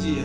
[0.00, 0.24] 剂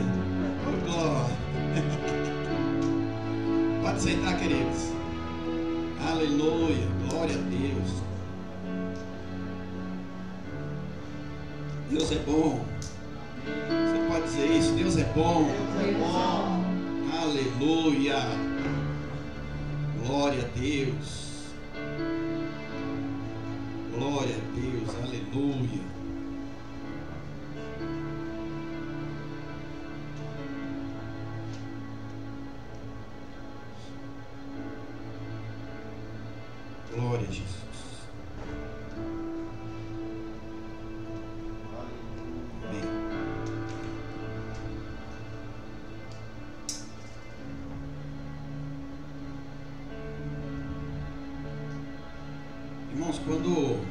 [53.25, 53.85] quando,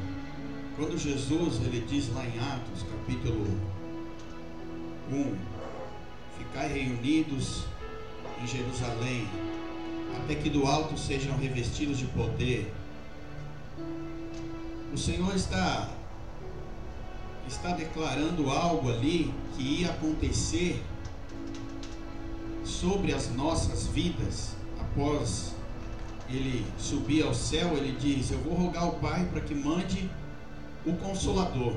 [0.75, 3.45] quando Jesus ele diz lá em Atos, capítulo
[5.11, 5.35] 1,
[6.37, 7.65] ficai reunidos
[8.41, 9.27] em Jerusalém,
[10.17, 12.73] até que do alto sejam revestidos de poder.
[14.93, 15.89] O Senhor está
[17.47, 20.83] está declarando algo ali que ia acontecer
[22.63, 25.54] sobre as nossas vidas após
[26.29, 30.09] ele subir ao céu, ele diz: Eu vou rogar ao Pai para que mande
[30.85, 31.75] o Consolador.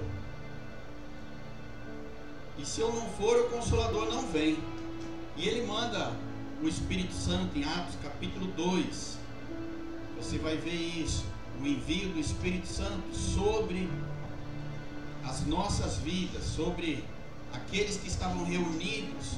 [2.58, 4.58] E se eu não for, o Consolador não vem.
[5.37, 6.12] E ele manda
[6.62, 9.19] o Espírito Santo em Atos capítulo 2.
[10.16, 11.25] Você vai ver isso.
[11.62, 13.88] O envio do Espírito Santo sobre
[15.25, 17.04] as nossas vidas, sobre
[17.53, 19.34] aqueles que estavam reunidos.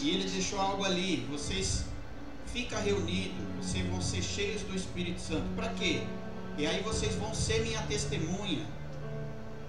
[0.00, 1.26] E ele deixou algo ali.
[1.30, 1.84] Vocês
[2.52, 5.44] fica reunido, vocês vão ser cheios do Espírito Santo.
[5.56, 6.02] Para quê?
[6.58, 8.66] E aí vocês vão ser minha testemunha.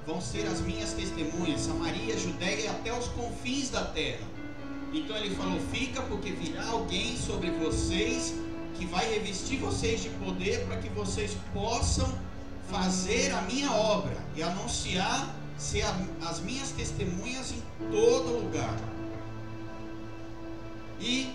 [0.05, 4.27] Vão ser as minhas testemunhas, Samaria, Judéia e até os confins da terra.
[4.93, 8.33] Então ele falou: fica, porque virá alguém sobre vocês
[8.75, 12.11] que vai revestir vocês de poder para que vocês possam
[12.69, 15.85] fazer a minha obra e anunciar ser
[16.21, 18.77] as minhas testemunhas em todo lugar.
[20.99, 21.33] E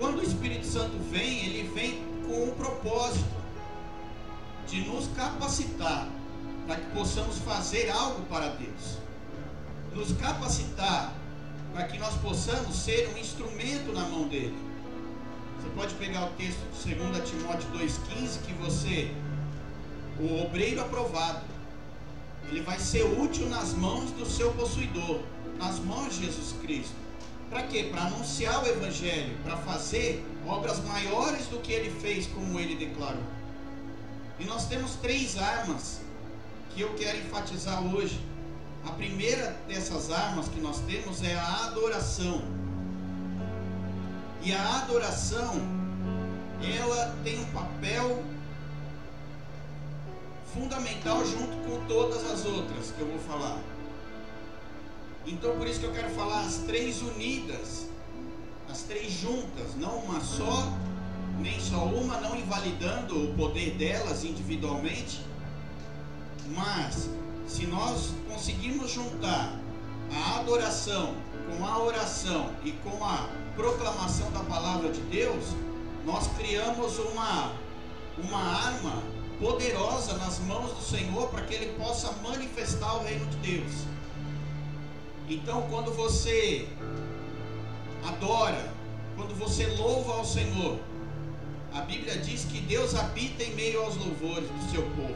[0.00, 3.28] quando o Espírito Santo vem, ele vem com o propósito
[4.66, 6.08] de nos capacitar
[6.66, 8.96] para que possamos fazer algo para Deus.
[9.94, 11.12] Nos capacitar
[11.74, 14.56] para que nós possamos ser um instrumento na mão dele.
[15.58, 19.14] Você pode pegar o texto de 2 Timóteo 2,15 que você,
[20.18, 21.44] o obreiro aprovado,
[22.48, 25.20] ele vai ser útil nas mãos do seu possuidor,
[25.58, 26.99] nas mãos de Jesus Cristo.
[27.50, 27.88] Para quê?
[27.90, 33.22] Para anunciar o Evangelho, para fazer obras maiores do que ele fez, como ele declarou.
[34.38, 36.00] E nós temos três armas
[36.70, 38.20] que eu quero enfatizar hoje.
[38.86, 42.40] A primeira dessas armas que nós temos é a adoração.
[44.42, 45.60] E a adoração,
[46.78, 48.22] ela tem um papel
[50.54, 53.58] fundamental junto com todas as outras que eu vou falar.
[55.26, 57.88] Então por isso que eu quero falar as três unidas,
[58.68, 60.72] as três juntas, não uma só,
[61.38, 65.24] nem só uma, não invalidando o poder delas individualmente,
[66.48, 67.10] mas
[67.46, 69.56] se nós conseguirmos juntar
[70.12, 71.14] a adoração
[71.48, 75.44] com a oração e com a proclamação da palavra de Deus,
[76.04, 77.52] nós criamos uma,
[78.18, 79.02] uma arma
[79.38, 83.72] poderosa nas mãos do Senhor para que Ele possa manifestar o reino de Deus.
[85.30, 86.66] Então, quando você
[88.04, 88.72] adora,
[89.16, 90.76] quando você louva ao Senhor,
[91.72, 95.14] a Bíblia diz que Deus habita em meio aos louvores do seu povo.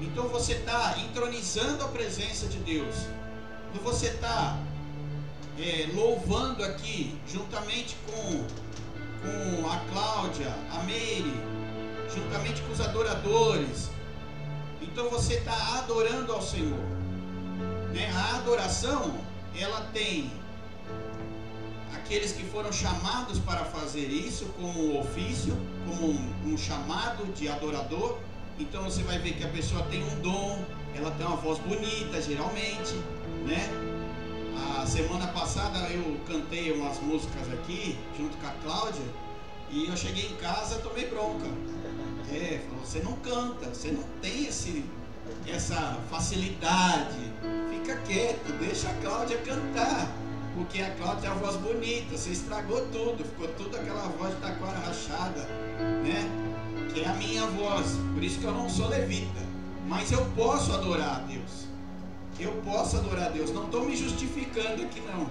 [0.00, 2.94] Então você está entronizando a presença de Deus.
[3.70, 4.58] Quando você está
[5.58, 8.42] é, louvando aqui, juntamente com,
[9.20, 11.34] com a Cláudia, a Meire,
[12.14, 13.90] juntamente com os adoradores.
[14.80, 16.97] Então você está adorando ao Senhor.
[17.92, 18.10] Né?
[18.14, 19.14] A adoração,
[19.56, 20.30] ela tem
[21.94, 25.56] aqueles que foram chamados para fazer isso como um ofício,
[25.86, 28.18] como um, um chamado de adorador.
[28.58, 30.64] Então você vai ver que a pessoa tem um dom,
[30.94, 32.94] ela tem uma voz bonita, geralmente,
[33.46, 33.68] né?
[34.80, 39.04] A semana passada eu cantei umas músicas aqui, junto com a Cláudia,
[39.70, 41.46] e eu cheguei em casa tomei bronca.
[42.30, 44.84] É, falou, você não canta, você não tem esse,
[45.52, 47.18] essa facilidade.
[47.70, 50.10] Fica quieto, deixa a Cláudia cantar.
[50.54, 54.40] Porque a Cláudia tem a voz bonita, você estragou tudo, ficou toda aquela voz de
[54.40, 55.42] taquara rachada,
[56.02, 56.28] né?
[56.92, 59.40] Que é a minha voz, por isso que eu não sou levita.
[59.86, 61.68] Mas eu posso adorar a Deus.
[62.38, 63.52] Eu posso adorar a Deus.
[63.52, 65.28] Não estou me justificando aqui não.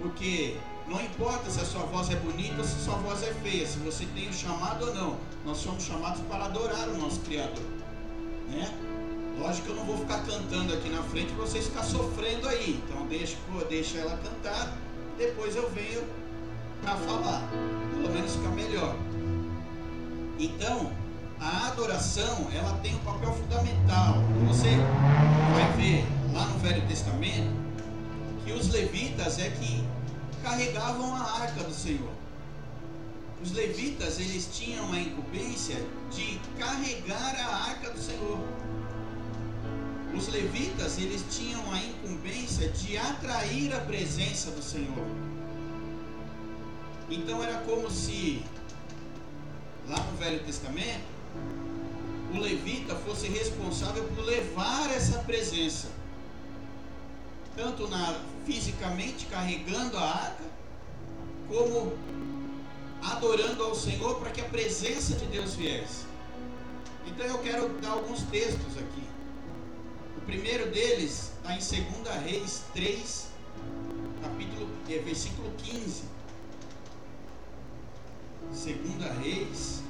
[0.00, 0.56] Porque
[0.86, 3.66] não importa se a sua voz é bonita ou se a sua voz é feia,
[3.66, 5.16] se você tem o chamado ou não.
[5.46, 7.64] Nós somos chamados para adorar o nosso Criador.
[8.48, 8.70] Né?
[9.38, 12.82] Lógico que eu não vou ficar cantando aqui na frente para vocês ficar sofrendo aí.
[12.84, 13.36] Então deixa,
[13.68, 14.76] deixa ela cantar,
[15.18, 16.02] depois eu venho
[16.82, 17.42] para falar.
[17.92, 18.96] Pelo menos ficar melhor.
[20.38, 20.92] Então,
[21.40, 24.16] a adoração ela tem um papel fundamental.
[24.48, 24.70] Você
[25.52, 27.64] vai ver lá no Velho Testamento
[28.44, 29.84] que os levitas é que
[30.42, 32.12] carregavam a arca do Senhor.
[33.42, 35.76] Os levitas eles tinham a incumbência
[36.10, 38.38] de carregar a arca do Senhor.
[40.16, 45.06] Os levitas eles tinham a incumbência de atrair a presença do Senhor.
[47.10, 48.42] Então era como se
[49.88, 51.04] lá no Velho Testamento
[52.32, 55.88] o levita fosse responsável por levar essa presença,
[57.56, 60.44] tanto na fisicamente carregando a arca,
[61.48, 61.92] como
[63.02, 66.04] adorando ao Senhor para que a presença de Deus viesse.
[67.06, 69.13] Então eu quero dar alguns textos aqui.
[70.26, 73.26] Primeiro deles está em 2 Reis 3,
[74.22, 76.04] capítulo, é, versículo 15.
[78.50, 78.66] 2
[79.22, 79.82] Reis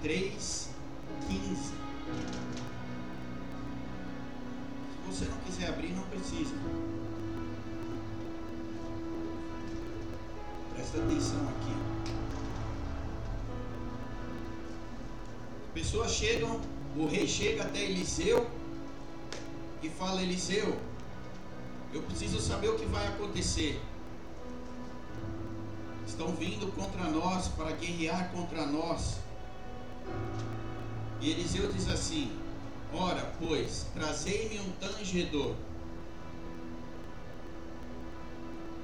[0.00, 0.70] 3,
[1.26, 1.56] 15.
[1.56, 1.72] Se
[5.06, 6.54] você não quiser abrir, não precisa.
[10.72, 11.74] Presta atenção aqui.
[15.74, 16.60] Pessoas chegam,
[16.96, 18.48] o rei chega até Eliseu
[19.84, 20.78] e fala: Eliseu,
[21.92, 23.80] eu preciso saber o que vai acontecer.
[26.06, 29.18] Estão vindo contra nós para guerrear contra nós.
[31.20, 32.32] E Eliseu diz assim:
[32.92, 35.54] Ora, pois, trazei-me um tangedor.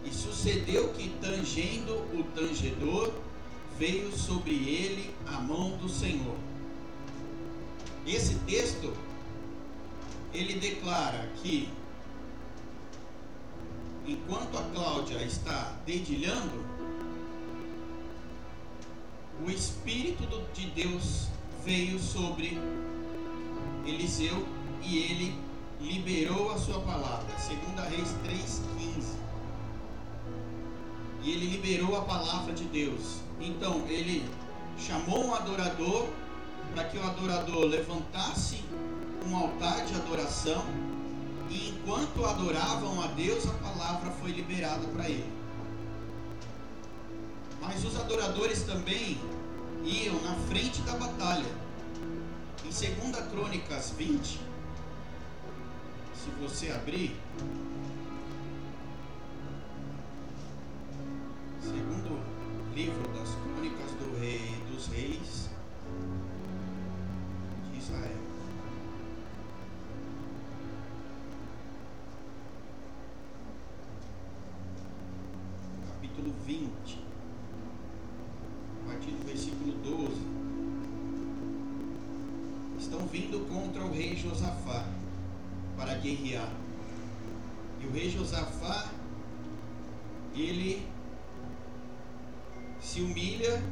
[0.04, 3.12] E sucedeu que, tangendo o tangedor,
[3.78, 6.36] veio sobre ele a mão do Senhor.
[8.06, 8.94] Esse texto,
[10.32, 11.68] ele declara que,
[14.06, 16.64] enquanto a Cláudia está dedilhando,
[19.44, 21.28] o Espírito de Deus
[21.64, 22.58] veio sobre
[23.86, 24.46] Eliseu
[24.82, 25.38] e ele
[25.80, 27.26] liberou a sua palavra.
[27.26, 29.20] 2 Reis 3,15.
[31.22, 33.20] E ele liberou a palavra de Deus.
[33.40, 34.28] Então ele
[34.78, 36.08] chamou um adorador
[36.74, 38.62] para que o adorador levantasse
[39.26, 40.64] um altar de adoração.
[41.48, 45.32] E enquanto adoravam a Deus, a palavra foi liberada para ele.
[47.60, 49.20] Mas os adoradores também
[49.84, 51.60] iam na frente da batalha.
[52.64, 54.40] Em 2 Crônicas 20,
[56.14, 57.16] se você abrir,
[61.62, 62.20] segundo
[62.74, 65.48] livro das Crônicas do Rei dos Reis
[67.72, 68.19] de Israel.
[76.50, 76.98] Capítulo 20
[78.84, 80.20] partir do versículo 12,
[82.80, 84.84] estão vindo contra o rei Josafá
[85.76, 86.52] para guerrear.
[87.80, 88.90] E o rei Josafá,
[90.34, 90.84] ele
[92.80, 93.62] se humilha,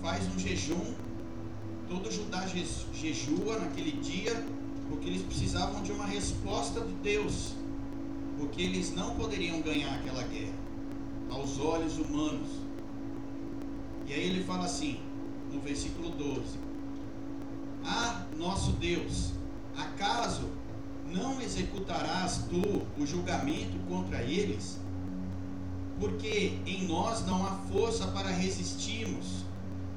[0.00, 0.94] faz um jejum,
[1.88, 4.32] todo Judá jejua naquele dia,
[4.88, 7.54] porque eles precisavam de uma resposta de Deus,
[8.38, 10.61] porque eles não poderiam ganhar aquela guerra
[11.32, 12.48] aos olhos humanos.
[14.06, 15.00] E aí ele fala assim,
[15.52, 16.58] no versículo 12:
[17.84, 19.32] Ah, nosso Deus,
[19.76, 20.48] acaso
[21.12, 24.78] não executarás tu o julgamento contra eles?
[25.98, 29.44] Porque em nós não há força para resistirmos,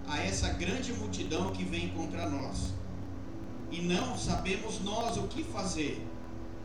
[0.07, 2.73] a essa grande multidão que vem contra nós.
[3.71, 6.05] E não sabemos nós o que fazer.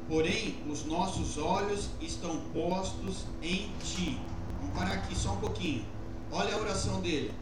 [0.08, 4.18] Porém, os nossos olhos estão postos em ti.
[4.61, 5.85] Vamos parar aqui só um pouquinho.
[6.31, 7.33] Olha a oração dele.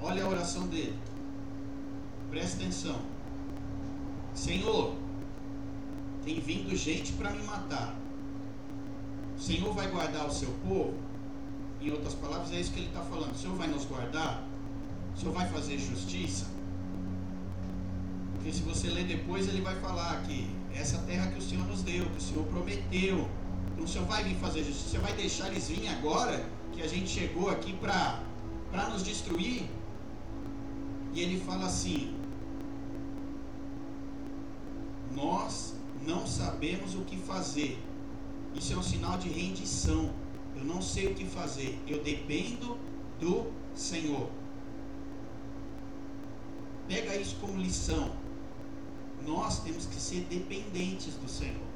[0.00, 0.96] Olha a oração dele.
[2.30, 2.98] Presta atenção.
[4.34, 4.94] Senhor,
[6.24, 7.96] tem vindo gente para me matar.
[9.36, 10.94] O Senhor vai guardar o seu povo?
[11.80, 13.32] Em outras palavras, é isso que ele está falando.
[13.32, 14.44] O Senhor vai nos guardar?
[15.14, 16.46] O Senhor vai fazer justiça?
[18.34, 21.82] Porque se você ler depois, ele vai falar que essa terra que o Senhor nos
[21.82, 23.28] deu, que o Senhor prometeu.
[23.82, 24.90] O Senhor vai vir fazer justiça.
[24.90, 28.20] Você vai deixar eles virem agora que a gente chegou aqui para
[28.90, 29.68] nos destruir?
[31.14, 32.14] E ele fala assim:
[35.14, 35.74] Nós
[36.06, 37.78] não sabemos o que fazer.
[38.54, 40.10] Isso é um sinal de rendição.
[40.56, 41.78] Eu não sei o que fazer.
[41.86, 42.76] Eu dependo
[43.20, 44.28] do Senhor.
[46.88, 48.10] Pega isso como lição.
[49.26, 51.67] Nós temos que ser dependentes do Senhor.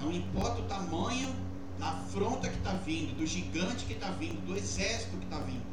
[0.00, 1.34] Não importa o tamanho
[1.78, 5.64] da afronta que está vindo, do gigante que está vindo, do exército que está vindo.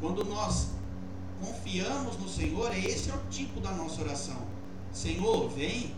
[0.00, 0.70] Quando nós
[1.40, 4.46] confiamos no Senhor, esse é o tipo da nossa oração.
[4.92, 5.94] Senhor, vem,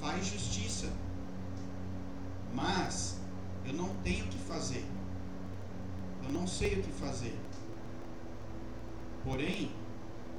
[0.00, 0.92] faz justiça.
[2.54, 3.18] Mas
[3.66, 4.84] eu não tenho o que fazer.
[6.24, 7.38] Eu não sei o que fazer.
[9.24, 9.70] Porém,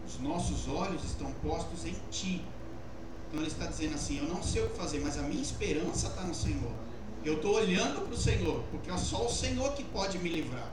[0.06, 2.44] os nossos olhos estão postos em Ti.
[3.32, 6.08] Então ele está dizendo assim: Eu não sei o que fazer, mas a minha esperança
[6.08, 6.72] está no Senhor.
[7.24, 10.70] Eu estou olhando para o Senhor, porque é só o Senhor que pode me livrar.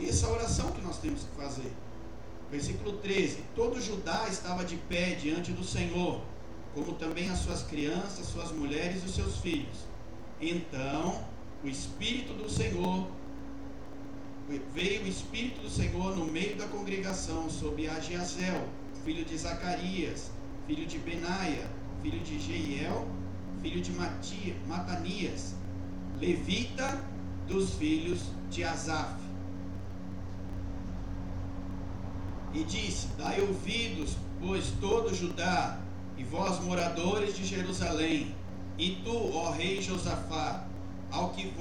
[0.00, 1.72] Essa é a oração que nós temos que fazer.
[2.52, 6.20] Versículo 13: Todo Judá estava de pé diante do Senhor,
[6.72, 9.78] como também as suas crianças, suas mulheres e os seus filhos.
[10.40, 11.24] Então
[11.64, 13.08] o Espírito do Senhor
[14.72, 18.68] veio o Espírito do Senhor no meio da congregação sobre Agiazel,
[19.04, 20.30] filho de Zacarias,
[20.66, 21.68] filho de Benaia,
[22.02, 23.06] filho de Jeiel,
[23.62, 25.54] filho de Matia, Matanias,
[26.18, 27.00] levita
[27.46, 29.20] dos filhos de Asaf.
[32.52, 35.78] E disse: Dai ouvidos, pois todo Judá,
[36.18, 38.34] e vós moradores de Jerusalém,
[38.76, 40.66] e tu, ó rei Josafá,
[41.10, 41.52] ao que,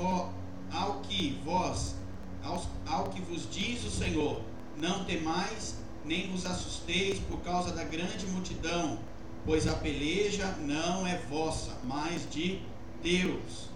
[0.72, 1.96] ao que vós
[2.88, 4.42] ao que vos diz o Senhor:
[4.78, 8.98] Não temais, nem vos assusteis por causa da grande multidão,
[9.46, 12.60] pois a peleja não é vossa, mas de
[13.02, 13.70] Deus.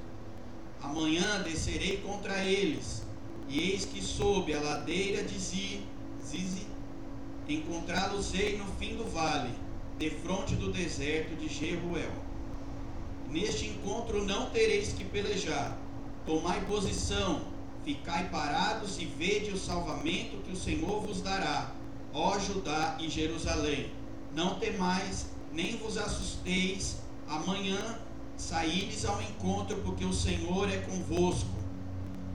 [0.82, 3.04] Amanhã descerei contra eles,
[3.50, 6.68] e eis que sob a ladeira de Zizi,
[7.48, 9.52] encontrá-los-ei no fim do vale,
[9.98, 12.12] defronte do deserto de Jeruel.
[13.30, 15.78] Neste encontro não tereis que pelejar,
[16.26, 17.56] tomai posição,
[17.86, 21.70] Ficai parados e vede o salvamento que o Senhor vos dará,
[22.12, 23.92] ó Judá e Jerusalém.
[24.34, 26.98] Não temais, nem vos assusteis.
[27.28, 27.98] Amanhã
[28.38, 31.50] saídes ao encontro, porque o Senhor é convosco.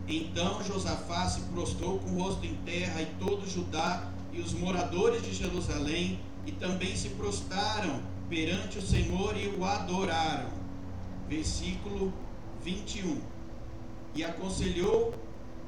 [0.09, 5.23] Então Josafá se prostrou com o rosto em terra, e todo Judá e os moradores
[5.23, 10.49] de Jerusalém, e também se prostraram perante o Senhor e o adoraram.
[11.29, 12.13] Versículo
[12.65, 13.21] 21.
[14.15, 15.15] E aconselhou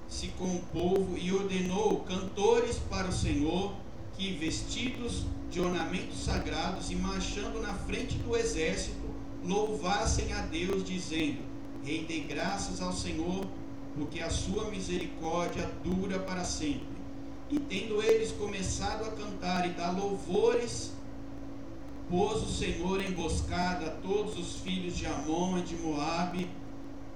[0.08, 3.72] se com o povo e ordenou cantores para o Senhor
[4.16, 9.06] que, vestidos de ornamentos sagrados e marchando na frente do exército,
[9.44, 11.40] louvassem a Deus, dizendo:
[11.84, 13.46] Rendei graças ao Senhor,
[13.94, 16.86] porque a sua misericórdia dura para sempre.
[17.50, 20.94] E tendo eles começado a cantar e dar louvores,
[22.08, 26.48] pôs o Senhor emboscada a todos os filhos de Amon e de Moabe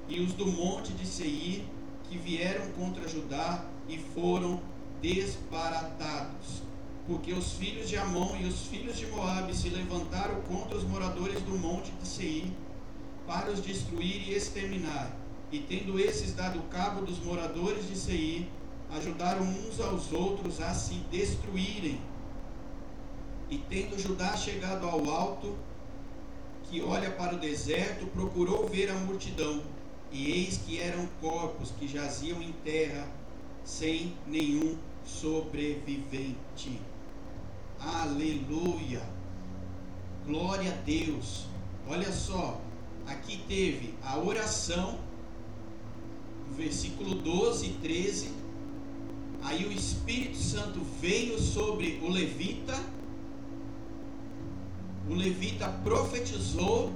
[0.08, 1.64] e os do monte de Seir
[2.04, 4.60] que vieram contra Judá e foram
[5.00, 6.66] desbaratados.
[7.06, 11.40] Porque os filhos de Amon e os filhos de Moabe se levantaram contra os moradores
[11.42, 12.46] do monte de Seir
[13.26, 15.14] para os destruir e exterminar.
[15.52, 18.48] E tendo esses dado cabo dos moradores de Seir,
[18.90, 22.00] ajudaram uns aos outros a se destruírem.
[23.48, 25.56] E tendo Judá chegado ao alto,
[26.64, 29.62] que olha para o deserto, procurou ver a multidão
[30.10, 33.06] e eis que eram corpos que jaziam em terra,
[33.64, 36.80] sem nenhum sobrevivente.
[37.80, 39.02] Aleluia!
[40.26, 41.46] Glória a Deus!
[41.88, 42.60] Olha só,
[43.06, 44.98] aqui teve a oração,
[46.56, 48.30] versículo 12 e 13.
[49.42, 52.74] Aí o Espírito Santo veio sobre o levita,
[55.08, 56.92] o levita profetizou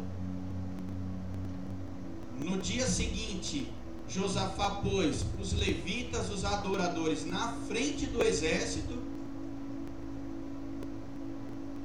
[2.40, 3.70] no dia seguinte,
[4.08, 8.99] Josafá pôs os levitas, os adoradores, na frente do exército.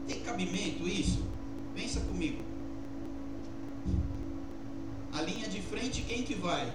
[0.07, 1.25] Tem cabimento isso?
[1.73, 2.43] Pensa comigo.
[5.11, 6.73] A linha de frente, quem que vai?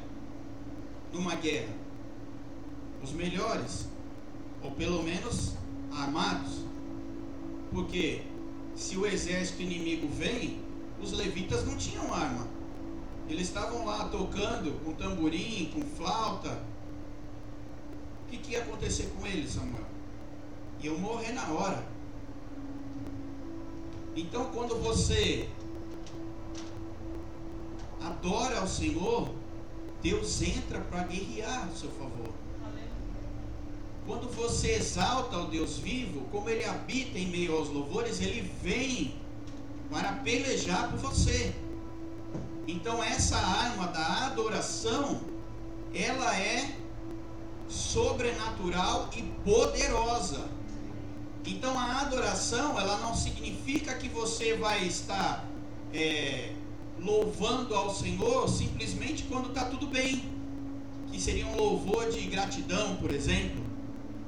[1.13, 1.73] Numa guerra?
[3.03, 3.89] Os melhores,
[4.63, 5.55] ou pelo menos
[5.93, 6.65] armados.
[7.71, 8.23] Porque
[8.75, 10.61] se o exército inimigo vem,
[11.01, 12.47] os levitas não tinham arma.
[13.29, 16.63] Eles estavam lá tocando com tamborim, com flauta.
[18.27, 19.85] O que, que ia acontecer com eles, Samuel?
[20.83, 21.87] Iam morrer na hora.
[24.17, 25.49] Então, quando você
[28.03, 29.31] adora ao Senhor,
[30.03, 32.31] Deus entra para guerrear a seu favor.
[34.07, 39.15] Quando você exalta o Deus vivo, como ele habita em meio aos louvores, ele vem
[39.91, 41.55] para pelejar por você.
[42.67, 45.21] Então essa arma da adoração,
[45.95, 46.77] ela é
[47.69, 50.49] sobrenatural e poderosa.
[51.47, 55.45] Então a adoração, ela não significa que você vai estar
[55.93, 56.53] é,
[56.99, 60.25] louvando ao Senhor simplesmente quando está tudo bem,
[61.11, 63.65] que seria um louvor de gratidão, por exemplo,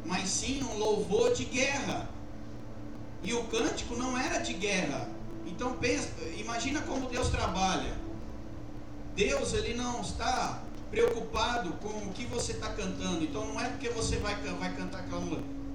[0.05, 2.09] mas sim um louvor de guerra.
[3.23, 5.09] E o cântico não era de guerra.
[5.47, 7.95] Então pensa, imagina como Deus trabalha.
[9.15, 13.23] Deus ele não está preocupado com o que você está cantando.
[13.23, 15.21] Então não é porque você vai, vai cantar aquela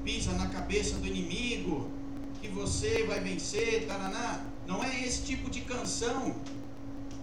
[0.08, 1.92] pisa na cabeça do inimigo
[2.42, 4.40] que você vai vencer, taraná.
[4.66, 6.34] Não é esse tipo de canção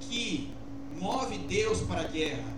[0.00, 0.52] que
[1.00, 2.52] move Deus para a guerra.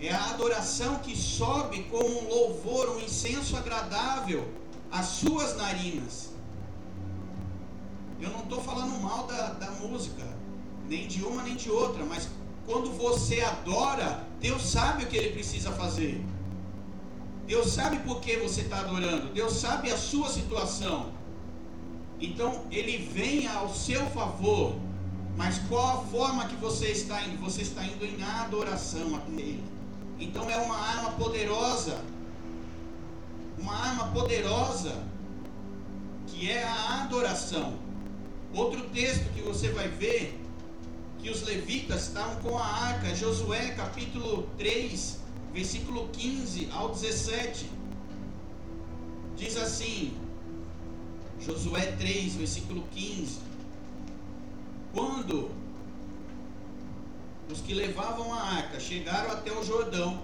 [0.00, 4.48] É a adoração que sobe como um louvor, um incenso agradável
[4.90, 6.30] às suas narinas.
[8.18, 10.26] Eu não estou falando mal da, da música,
[10.88, 12.30] nem de uma nem de outra, mas
[12.64, 16.24] quando você adora, Deus sabe o que ele precisa fazer.
[17.50, 19.26] Deus sabe por que você está adorando.
[19.32, 21.10] Deus sabe a sua situação.
[22.20, 24.76] Então ele vem ao seu favor.
[25.36, 27.38] Mas qual a forma que você está indo?
[27.38, 29.64] Você está indo em adoração a Ele.
[30.20, 32.00] Então é uma arma poderosa.
[33.58, 35.02] Uma arma poderosa
[36.28, 37.74] que é a adoração.
[38.54, 40.40] Outro texto que você vai ver
[41.18, 45.19] que os levitas estavam com a arca, Josué capítulo 3,
[45.52, 47.70] versículo 15 ao 17.
[49.36, 50.12] Diz assim:
[51.40, 53.38] Josué 3, versículo 15.
[54.92, 55.50] Quando
[57.50, 60.22] os que levavam a arca chegaram até o Jordão,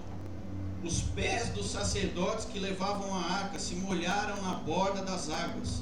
[0.83, 5.81] os pés dos sacerdotes que levavam a arca se molharam na borda das águas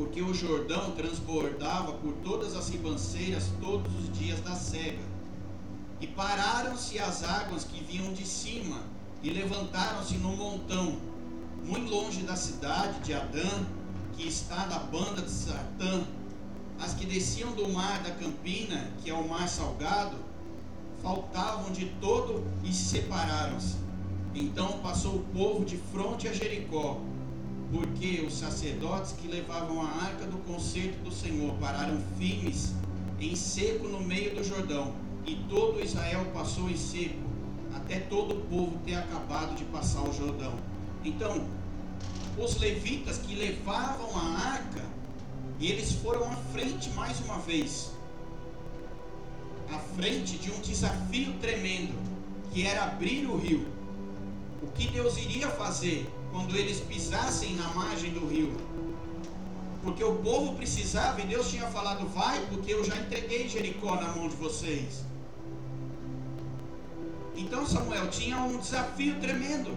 [0.00, 5.09] porque o Jordão transbordava por todas as ribanceiras todos os dias da cega.
[6.00, 8.78] E pararam-se as águas que vinham de cima,
[9.22, 10.96] e levantaram-se no montão,
[11.64, 13.66] muito longe da cidade de Adã,
[14.16, 16.04] que está da banda de Satã.
[16.80, 20.16] As que desciam do mar da Campina, que é o mar salgado,
[21.02, 23.76] faltavam de todo e se separaram-se.
[24.34, 26.98] Então passou o povo de fronte a Jericó,
[27.70, 32.72] porque os sacerdotes que levavam a arca do concerto do Senhor pararam firmes
[33.20, 34.94] em seco no meio do Jordão,
[35.26, 37.28] e todo Israel passou em seco,
[37.74, 40.54] até todo o povo ter acabado de passar o Jordão.
[41.04, 41.46] Então,
[42.38, 44.84] os levitas que levavam a arca,
[45.60, 47.92] eles foram à frente mais uma vez
[49.72, 51.94] à frente de um desafio tremendo,
[52.52, 53.66] que era abrir o rio.
[54.62, 58.52] O que Deus iria fazer quando eles pisassem na margem do rio.
[59.82, 64.08] Porque o povo precisava, e Deus tinha falado: vai, porque eu já entreguei Jericó na
[64.08, 65.02] mão de vocês.
[67.40, 69.74] Então Samuel tinha um desafio tremendo.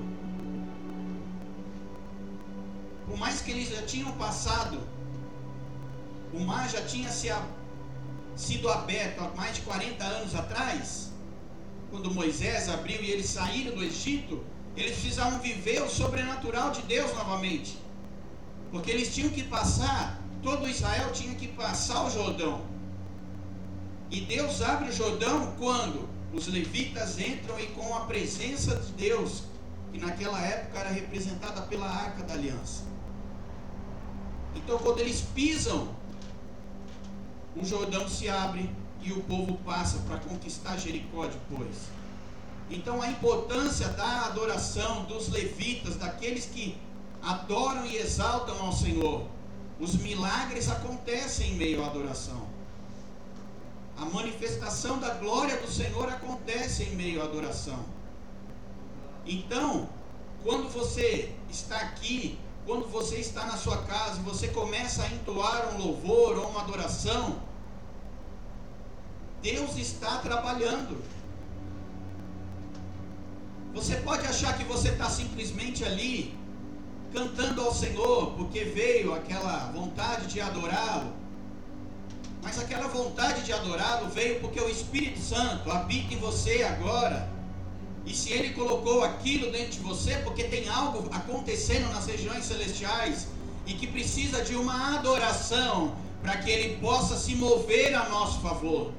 [3.08, 4.82] Por mais que eles já tinham passado,
[6.34, 7.30] o mar já tinha se,
[8.36, 11.14] sido aberto há mais de 40 anos atrás,
[11.90, 14.44] quando Moisés abriu e eles saíram do Egito,
[14.76, 17.78] eles precisavam viver o sobrenatural de Deus novamente.
[18.72, 22.62] Porque eles tinham que passar, todo Israel tinha que passar o Jordão.
[24.12, 29.44] E Deus abre o Jordão quando os levitas entram e com a presença de Deus,
[29.92, 32.84] que naquela época era representada pela arca da aliança.
[34.56, 35.90] Então, quando eles pisam,
[37.56, 38.70] o Jordão se abre
[39.02, 41.90] e o povo passa para conquistar Jericó depois.
[42.70, 46.78] Então a importância da adoração dos levitas, daqueles que
[47.22, 49.28] adoram e exaltam ao Senhor.
[49.80, 52.48] Os milagres acontecem em meio à adoração.
[54.04, 57.80] A manifestação da glória do Senhor acontece em meio à adoração.
[59.26, 59.88] Então,
[60.44, 65.74] quando você está aqui, quando você está na sua casa e você começa a entoar
[65.74, 67.40] um louvor ou uma adoração,
[69.42, 71.02] Deus está trabalhando.
[73.74, 76.38] Você pode achar que você está simplesmente ali
[77.14, 81.23] cantando ao Senhor porque veio aquela vontade de adorá-lo.
[82.44, 87.32] Mas aquela vontade de adorá-lo veio porque o Espírito Santo habita em você agora.
[88.06, 93.30] E se ele colocou aquilo dentro de você, porque tem algo acontecendo nas regiões celestiais
[93.66, 98.92] e que precisa de uma adoração para que ele possa se mover a nosso favor.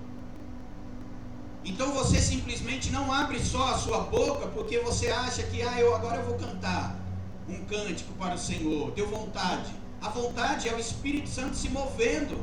[1.63, 5.95] Então você simplesmente não abre só a sua boca porque você acha que ah, eu
[5.95, 6.99] agora eu vou cantar
[7.47, 8.91] um cântico para o Senhor.
[8.93, 9.71] Deu vontade.
[10.01, 12.39] A vontade é o Espírito Santo se movendo.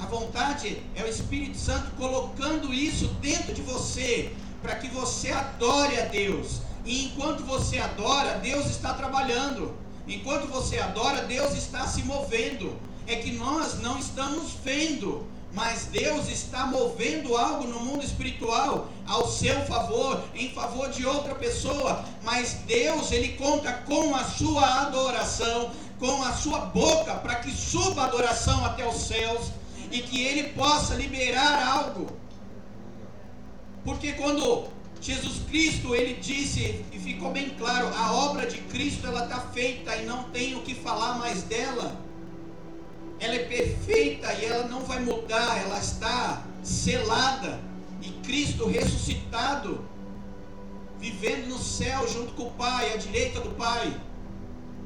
[0.00, 4.32] A vontade é o Espírito Santo colocando isso dentro de você
[4.62, 6.62] para que você adore a Deus.
[6.86, 9.76] E enquanto você adora, Deus está trabalhando.
[10.08, 12.74] Enquanto você adora, Deus está se movendo.
[13.06, 19.28] É que nós não estamos vendo, mas Deus está movendo algo no mundo espiritual ao
[19.28, 22.06] seu favor, em favor de outra pessoa.
[22.22, 28.02] Mas Deus, ele conta com a sua adoração, com a sua boca, para que suba
[28.02, 29.59] a adoração até os céus
[29.90, 32.08] e que ele possa liberar algo.
[33.84, 34.68] Porque quando
[35.00, 39.96] Jesus Cristo, ele disse, e ficou bem claro, a obra de Cristo ela está feita
[39.96, 42.10] e não tem o que falar mais dela
[43.20, 47.60] ela é perfeita e ela não vai mudar, ela está selada.
[48.00, 49.84] E Cristo ressuscitado,
[50.98, 53.94] vivendo no céu junto com o Pai, à direita do Pai.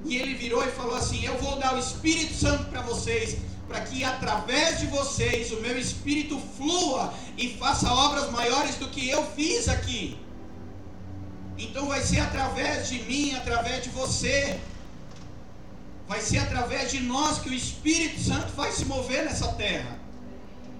[0.04, 3.38] E ele virou e falou assim: Eu vou dar o Espírito Santo para vocês,
[3.68, 9.08] para que através de vocês o meu Espírito flua e faça obras maiores do que
[9.08, 10.18] eu fiz aqui.
[11.56, 14.60] Então vai ser através de mim, através de você.
[16.06, 19.98] Vai ser através de nós que o Espírito Santo vai se mover nessa terra.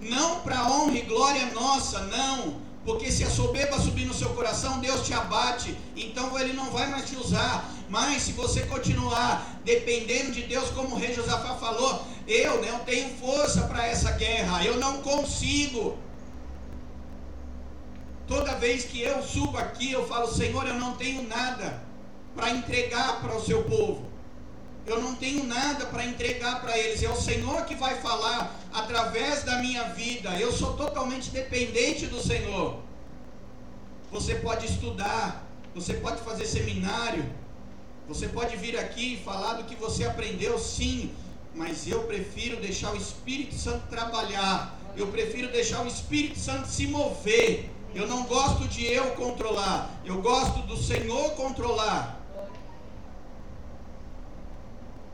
[0.00, 2.62] Não para honra e glória nossa, não.
[2.84, 5.74] Porque se a soberba subir no seu coração, Deus te abate.
[5.96, 7.72] Então ele não vai mais te usar.
[7.94, 13.16] Mas se você continuar dependendo de Deus, como o rei Josafá falou, eu não tenho
[13.18, 14.64] força para essa guerra.
[14.64, 15.96] Eu não consigo.
[18.26, 21.82] Toda vez que eu subo aqui, eu falo, Senhor, eu não tenho nada
[22.34, 24.14] para entregar para o seu povo
[24.86, 29.42] eu não tenho nada para entregar para eles, é o Senhor que vai falar através
[29.42, 32.80] da minha vida, eu sou totalmente dependente do Senhor.
[34.12, 37.24] Você pode estudar, você pode fazer seminário,
[38.06, 41.12] você pode vir aqui e falar do que você aprendeu, sim,
[41.54, 46.86] mas eu prefiro deixar o Espírito Santo trabalhar, eu prefiro deixar o Espírito Santo se
[46.86, 47.70] mover.
[47.94, 52.20] Eu não gosto de eu controlar, eu gosto do Senhor controlar.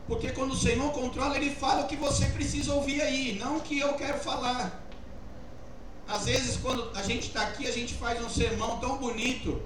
[0.07, 3.61] Porque quando o Senhor controla, Ele fala o que você precisa ouvir aí, não o
[3.61, 4.83] que eu quero falar.
[6.09, 9.62] Às vezes, quando a gente está aqui, a gente faz um sermão tão bonito,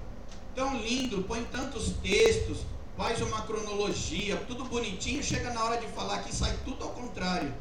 [0.55, 2.59] tão lindo, põe tantos textos,
[2.97, 7.53] faz uma cronologia, tudo bonitinho, chega na hora de falar que sai tudo ao contrário.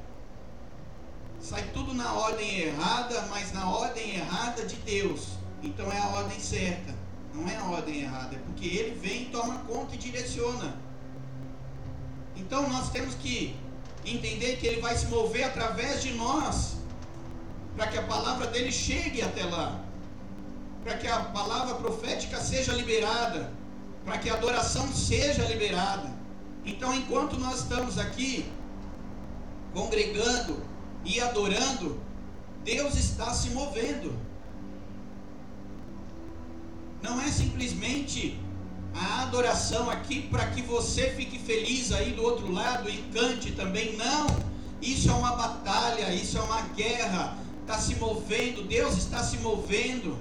[1.39, 5.29] Sai tudo na ordem errada, mas na ordem errada de Deus.
[5.61, 6.93] Então é a ordem certa,
[7.33, 10.77] não é a ordem errada, é porque Ele vem, toma conta e direciona.
[12.35, 13.55] Então nós temos que
[14.05, 16.75] entender que ele vai se mover através de nós,
[17.75, 19.79] para que a palavra dele chegue até lá,
[20.83, 23.51] para que a palavra profética seja liberada,
[24.05, 26.11] para que a adoração seja liberada.
[26.65, 28.45] Então, enquanto nós estamos aqui
[29.73, 30.61] congregando
[31.03, 31.99] e adorando,
[32.63, 34.13] Deus está se movendo.
[37.01, 38.39] Não é simplesmente
[38.95, 43.97] a adoração aqui para que você fique feliz aí do outro lado e cante também.
[43.97, 44.27] Não,
[44.81, 47.37] isso é uma batalha, isso é uma guerra.
[47.61, 50.17] Está se movendo, Deus está se movendo.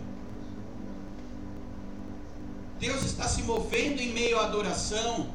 [2.83, 5.31] Deus está se movendo em meio à adoração.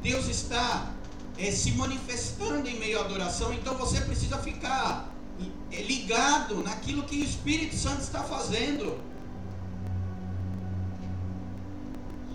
[0.00, 0.92] Deus está
[1.36, 3.52] é, se manifestando em meio à adoração.
[3.52, 5.12] Então você precisa ficar
[5.72, 8.96] é, ligado naquilo que o Espírito Santo está fazendo.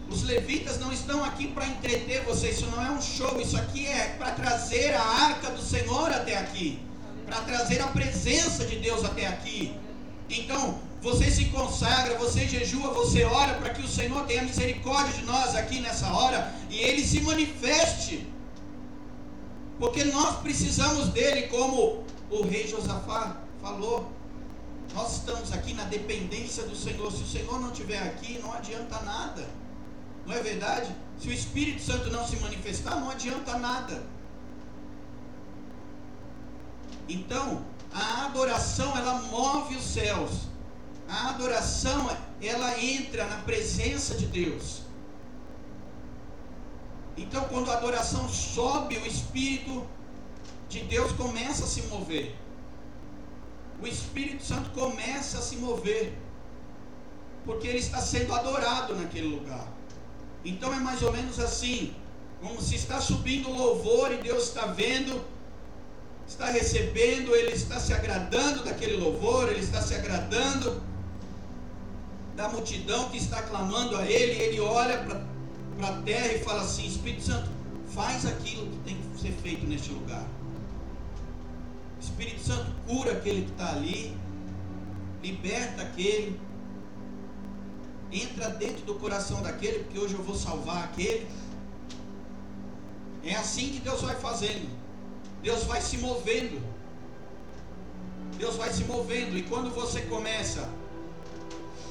[0.09, 3.87] Os levitas não estão aqui para entreter você, isso não é um show, isso aqui
[3.87, 6.79] é para trazer a arca do Senhor até aqui,
[7.25, 9.73] para trazer a presença de Deus até aqui.
[10.29, 15.25] Então, você se consagra, você jejua, você ora para que o Senhor tenha misericórdia de
[15.25, 18.25] nós aqui nessa hora e ele se manifeste.
[19.77, 24.09] Porque nós precisamos dele, como o rei Josafá falou.
[24.93, 27.11] Nós estamos aqui na dependência do Senhor.
[27.11, 29.45] Se o Senhor não estiver aqui, não adianta nada.
[30.25, 30.89] Não é verdade?
[31.19, 34.01] Se o Espírito Santo não se manifestar, não adianta nada.
[37.09, 40.52] Então, a adoração ela move os céus.
[41.07, 42.09] A adoração
[42.41, 44.81] ela entra na presença de Deus.
[47.15, 49.85] Então, quando a adoração sobe, o Espírito
[50.67, 52.35] de Deus começa a se mover.
[53.81, 56.17] O Espírito Santo começa a se mover.
[57.45, 59.67] Porque ele está sendo adorado naquele lugar.
[60.45, 61.93] Então é mais ou menos assim,
[62.41, 65.23] como se está subindo louvor e Deus está vendo,
[66.27, 70.81] está recebendo, ele está se agradando daquele louvor, ele está se agradando
[72.35, 74.97] da multidão que está clamando a ele, ele olha
[75.77, 77.49] para a terra e fala assim: Espírito Santo,
[77.89, 80.25] faz aquilo que tem que ser feito neste lugar.
[82.01, 84.15] Espírito Santo cura aquele que está ali,
[85.21, 86.39] liberta aquele
[88.13, 91.27] entra dentro do coração daquele, porque hoje eu vou salvar aquele.
[93.23, 94.69] É assim que Deus vai fazendo.
[95.41, 96.61] Deus vai se movendo.
[98.37, 99.37] Deus vai se movendo.
[99.37, 100.69] E quando você começa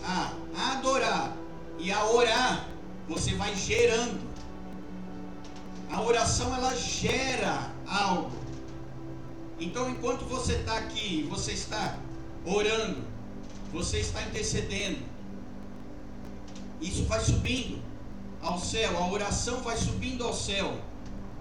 [0.04, 0.32] a
[0.72, 1.36] adorar
[1.78, 2.68] e a orar,
[3.08, 4.20] você vai gerando.
[5.90, 8.32] A oração ela gera algo.
[9.60, 11.96] Então, enquanto você está aqui, você está
[12.44, 13.04] orando,
[13.72, 14.98] você está intercedendo,
[16.80, 17.80] isso vai subindo
[18.40, 20.76] ao céu, a oração vai subindo ao céu.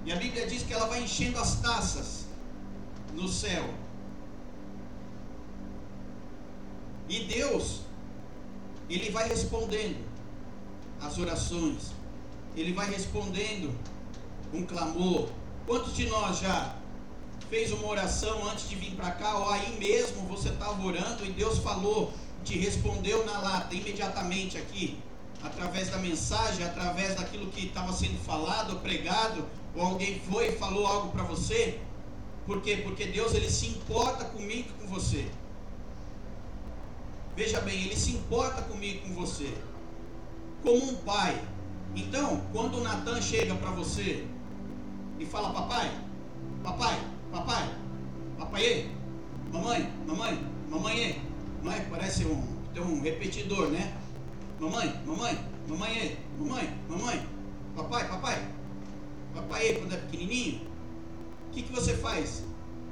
[0.06, 2.26] E a Bíblia diz que ela vai enchendo as taças
[3.14, 3.68] no céu.
[7.10, 7.82] E Deus,
[8.94, 9.98] Ele vai respondendo
[11.02, 11.92] as orações,
[12.56, 13.74] Ele vai respondendo
[14.54, 15.30] um clamor.
[15.66, 16.76] Quantos de nós já
[17.50, 21.32] fez uma oração antes de vir para cá, ou aí mesmo você estava orando e
[21.32, 24.98] Deus falou, te respondeu na lata, imediatamente aqui?
[25.44, 30.86] através da mensagem, através daquilo que estava sendo falado, pregado, ou alguém foi e falou
[30.86, 31.80] algo para você.
[32.46, 32.78] Por quê?
[32.78, 35.28] Porque Deus ele se importa comigo e com você.
[37.36, 39.54] Veja bem, ele se importa comigo com você.
[40.62, 41.42] Como um pai.
[41.96, 44.26] Então, quando o Natan chega para você
[45.20, 45.92] e fala, papai,
[46.64, 47.00] papai,
[47.32, 47.76] papai,
[48.38, 48.90] papai,
[49.52, 51.22] mamãe, mamãe, mamãe,
[51.62, 52.42] mãe, parece um,
[52.74, 53.94] tem um repetidor, né?
[54.60, 57.28] Mamãe, mamãe, mamãe, mamãe, mamãe,
[57.76, 58.48] papai, papai,
[59.34, 60.62] papai, quando é pequenininho,
[61.48, 62.44] o que, que você faz?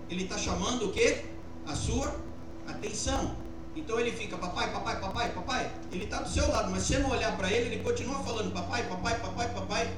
[0.09, 1.25] Ele está chamando o quê?
[1.65, 2.19] A sua
[2.67, 3.35] atenção.
[3.79, 5.71] Então ele fica, papai, papai, papai, papai.
[5.91, 8.51] Ele está do seu lado, mas se você não olhar para ele, ele continua falando,
[8.51, 9.93] papai, papai, papai, papai.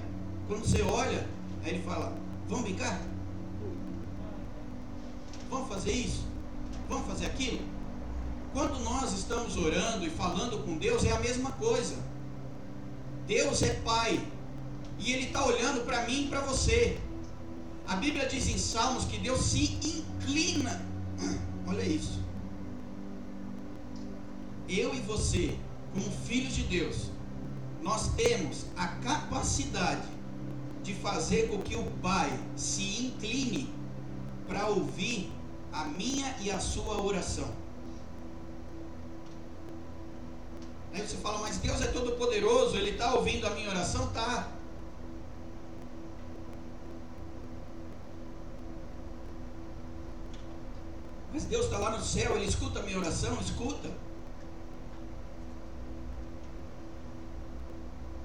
[0.48, 1.28] Quando você olha,
[1.64, 2.14] aí ele fala,
[2.48, 3.02] vamos brincar?
[5.50, 6.24] Vamos fazer isso?
[6.88, 7.60] Vamos fazer aquilo?
[8.54, 11.96] Quando nós estamos orando e falando com Deus, é a mesma coisa.
[13.26, 14.24] Deus é Pai.
[15.00, 17.00] E Ele está olhando para mim e para você.
[17.88, 20.86] A Bíblia diz em Salmos que Deus se inclina.
[21.68, 22.21] Olha isso.
[24.72, 25.58] Eu e você,
[25.94, 27.12] como filhos de Deus,
[27.82, 30.08] nós temos a capacidade
[30.82, 33.70] de fazer com que o Pai se incline
[34.48, 35.30] para ouvir
[35.74, 37.50] a minha e a sua oração.
[40.94, 44.08] Aí você fala, mas Deus é todo poderoso, Ele está ouvindo a minha oração?
[44.14, 44.52] Tá.
[51.34, 53.38] Mas Deus está lá no céu, Ele escuta a minha oração?
[53.42, 53.90] Escuta.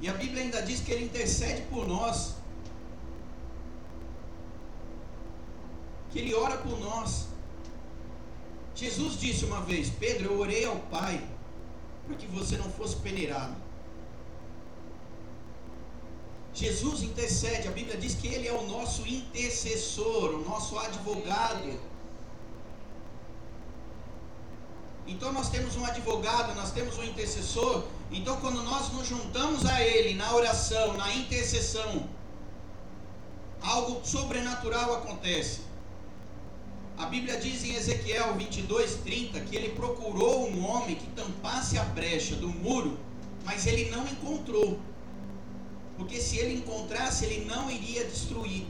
[0.01, 2.35] E a Bíblia ainda diz que Ele intercede por nós.
[6.11, 7.29] Que Ele ora por nós.
[8.75, 11.27] Jesus disse uma vez: Pedro, eu orei ao Pai
[12.07, 13.55] para que você não fosse peneirado.
[16.55, 21.79] Jesus intercede, a Bíblia diz que Ele é o nosso intercessor, o nosso advogado.
[25.07, 27.85] Então nós temos um advogado, nós temos um intercessor.
[28.11, 32.09] Então quando nós nos juntamos a Ele na oração, na intercessão,
[33.61, 35.61] algo sobrenatural acontece.
[36.97, 41.85] A Bíblia diz em Ezequiel 22, 30 que ele procurou um homem que tampasse a
[41.85, 42.99] brecha do muro,
[43.45, 44.79] mas ele não encontrou.
[45.99, 48.67] Porque se ele encontrasse, ele não iria destruir.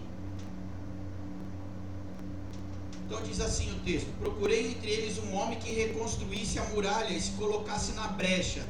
[3.05, 7.21] Então diz assim o texto: Procurei entre eles um homem que reconstruísse a muralha e
[7.21, 8.67] se colocasse na brecha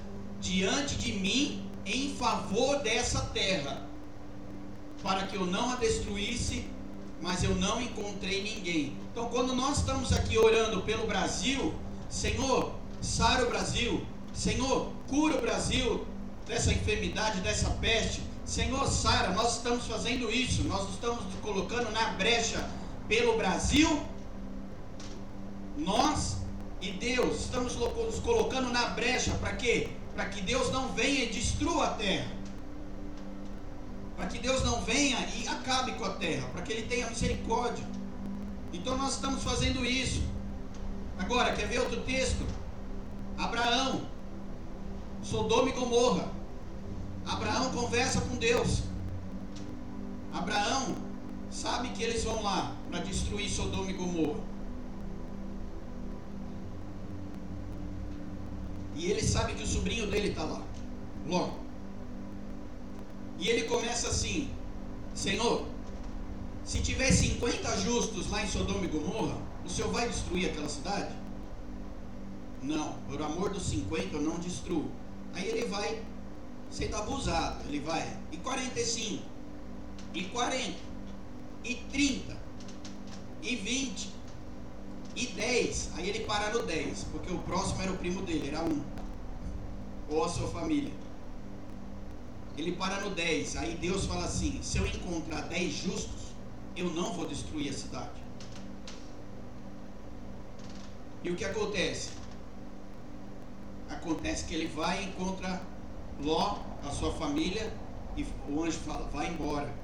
[0.46, 3.82] diante de mim em favor dessa terra,
[5.02, 6.64] para que eu não a destruísse
[7.20, 8.96] mas eu não encontrei ninguém.
[9.10, 11.74] Então, quando nós estamos aqui orando pelo Brasil,
[12.10, 14.04] Senhor, sara o Brasil,
[14.34, 16.06] Senhor, cura o Brasil,
[16.46, 18.22] dessa enfermidade, dessa peste.
[18.44, 22.68] Senhor, Sara, nós estamos fazendo isso, nós estamos colocando na brecha
[23.08, 24.00] pelo Brasil.
[25.76, 26.36] Nós
[26.80, 29.88] e Deus estamos nos colocando na brecha para quê?
[30.16, 32.32] Para que Deus não venha e destrua a terra.
[34.16, 37.86] Para que Deus não venha e acabe com a terra, para que Ele tenha misericórdia.
[38.72, 40.22] Então nós estamos fazendo isso.
[41.18, 42.46] Agora, quer ver outro texto?
[43.36, 44.06] Abraão,
[45.22, 46.30] Sodoma e Gomorra.
[47.26, 48.84] Abraão conversa com Deus.
[50.32, 50.96] Abraão
[51.50, 54.40] sabe que eles vão lá para destruir Sodoma e Gomorra.
[58.96, 60.62] E ele sabe que o sobrinho dele está lá,
[61.26, 61.50] Ló.
[63.38, 64.50] E ele começa assim:
[65.14, 65.66] Senhor,
[66.64, 71.14] se tiver 50 justos lá em Sodoma e Gomorra, o Senhor vai destruir aquela cidade?
[72.62, 74.90] Não, por amor dos 50 eu não destruo.
[75.34, 76.02] Aí ele vai
[76.70, 78.18] sendo abusado, ele vai.
[78.32, 79.22] E 45,
[80.14, 80.74] e 40,
[81.64, 82.36] e 30,
[83.42, 84.15] e 20,
[85.16, 85.92] e 10.
[85.96, 88.84] Aí ele para no 10, porque o próximo era o primo dele, era um.
[90.08, 90.92] Ou a sua família.
[92.56, 93.56] Ele para no 10.
[93.56, 96.26] Aí Deus fala assim: se eu encontrar 10 justos,
[96.76, 98.26] eu não vou destruir a cidade.
[101.24, 102.10] E o que acontece?
[103.88, 105.62] Acontece que ele vai e encontra
[106.20, 107.72] Ló, a sua família,
[108.16, 109.74] e o anjo fala: vai embora.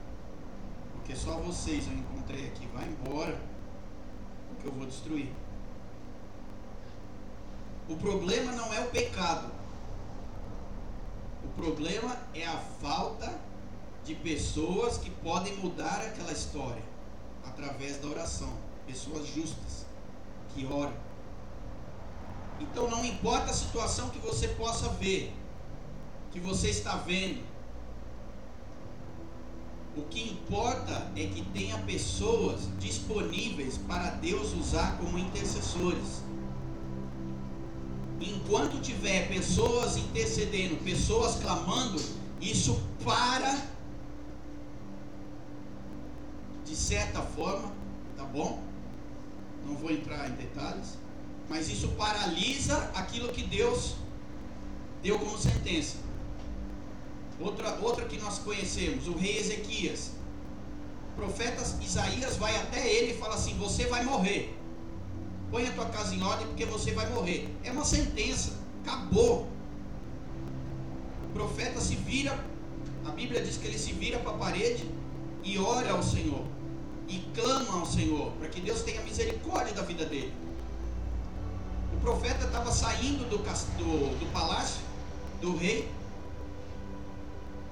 [0.94, 3.40] Porque só vocês eu encontrei aqui, vai embora,
[4.62, 5.28] porque eu vou destruir.
[7.88, 9.50] O problema não é o pecado.
[11.44, 13.34] O problema é a falta
[14.04, 16.82] de pessoas que podem mudar aquela história
[17.44, 18.52] através da oração.
[18.86, 19.84] Pessoas justas
[20.54, 20.94] que oram.
[22.60, 25.34] Então não importa a situação que você possa ver,
[26.30, 27.42] que você está vendo.
[29.96, 36.22] O que importa é que tenha pessoas disponíveis para Deus usar como intercessores.
[38.18, 42.00] Enquanto tiver pessoas intercedendo, pessoas clamando,
[42.40, 43.72] isso para
[46.64, 47.70] de certa forma,
[48.16, 48.62] tá bom?
[49.66, 50.96] Não vou entrar em detalhes,
[51.50, 53.96] mas isso paralisa aquilo que Deus
[55.02, 55.98] deu como sentença.
[57.40, 60.12] Outra, outra que nós conhecemos, o rei Ezequias.
[61.12, 64.56] O profeta Isaías vai até ele e fala assim: Você vai morrer.
[65.50, 67.48] Põe a tua casa em ordem porque você vai morrer.
[67.62, 68.52] É uma sentença.
[68.82, 69.48] Acabou.
[71.24, 72.38] O profeta se vira,
[73.04, 74.88] a Bíblia diz que ele se vira para a parede
[75.44, 76.44] e ora ao Senhor.
[77.08, 80.32] E clama ao Senhor para que Deus tenha misericórdia da vida dele.
[81.94, 84.80] O profeta estava saindo do, do, do palácio
[85.40, 85.88] do rei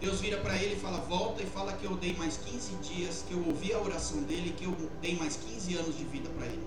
[0.01, 3.23] Deus vira para ele e fala: Volta e fala que eu dei mais 15 dias,
[3.29, 6.47] que eu ouvi a oração dele, que eu dei mais 15 anos de vida para
[6.47, 6.67] ele.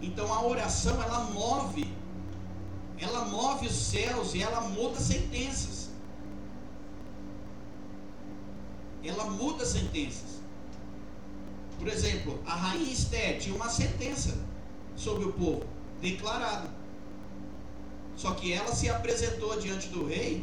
[0.00, 1.86] Então a oração ela move,
[2.98, 5.90] ela move os céus e ela muda sentenças.
[9.04, 10.40] Ela muda sentenças.
[11.78, 14.38] Por exemplo, a rainha Esther tinha uma sentença
[14.96, 15.64] sobre o povo,
[16.00, 16.70] declarada.
[18.16, 20.42] Só que ela se apresentou diante do rei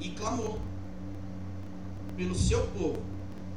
[0.00, 0.60] e clamou
[2.16, 3.02] pelo seu povo.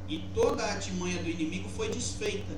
[0.08, 2.56] E toda a artimanha do inimigo foi desfeita.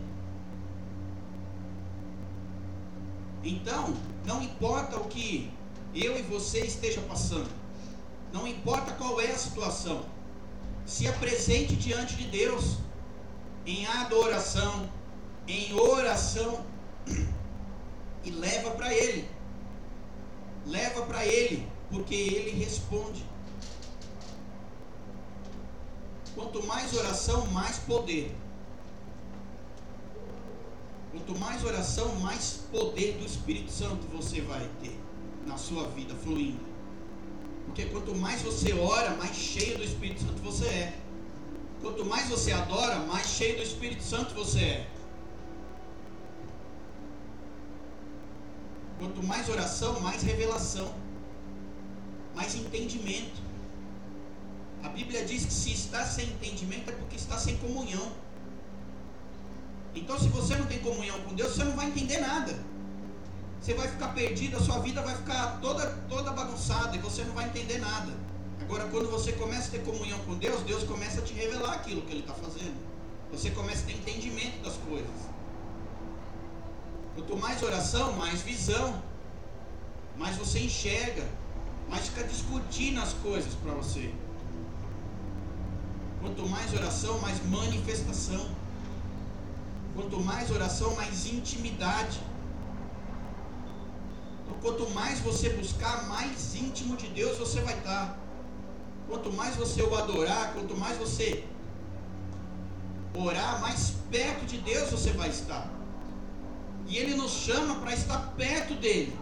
[3.43, 5.49] Então, não importa o que
[5.95, 7.49] eu e você esteja passando,
[8.33, 10.05] não importa qual é a situação,
[10.85, 12.77] se apresente diante de Deus
[13.65, 14.89] em adoração,
[15.47, 16.65] em oração
[18.23, 19.27] e leva para Ele.
[20.65, 23.25] Leva para Ele, porque Ele responde.
[26.37, 28.31] Quanto mais oração, mais poder.
[31.11, 34.95] Quanto mais oração, mais poder do Espírito Santo você vai ter
[35.47, 36.63] na sua vida fluindo.
[37.65, 40.99] Porque quanto mais você ora, mais cheio do Espírito Santo você é.
[41.81, 44.89] Quanto mais você adora, mais cheio do Espírito Santo você é.
[48.99, 50.93] Quanto mais oração, mais revelação,
[52.35, 53.46] mais entendimento.
[54.83, 58.11] A Bíblia diz que se está sem entendimento é porque está sem comunhão.
[59.95, 62.53] Então, se você não tem comunhão com Deus, você não vai entender nada.
[63.59, 67.33] Você vai ficar perdido, a sua vida vai ficar toda, toda bagunçada e você não
[67.33, 68.13] vai entender nada.
[68.61, 72.01] Agora, quando você começa a ter comunhão com Deus, Deus começa a te revelar aquilo
[72.03, 72.75] que Ele está fazendo.
[73.31, 75.09] Você começa a ter entendimento das coisas.
[77.15, 79.01] Quanto mais oração, mais visão.
[80.17, 81.25] Mais você enxerga.
[81.89, 84.13] mas fica discutindo as coisas para você.
[86.21, 88.49] Quanto mais oração, mais manifestação.
[89.95, 92.19] Quanto mais oração, mais intimidade.
[94.43, 98.17] Então, quanto mais você buscar, mais íntimo de Deus você vai estar.
[99.07, 101.45] Quanto mais você o adorar, quanto mais você
[103.13, 105.69] orar, mais perto de Deus você vai estar.
[106.87, 109.17] E Ele nos chama para estar perto dele.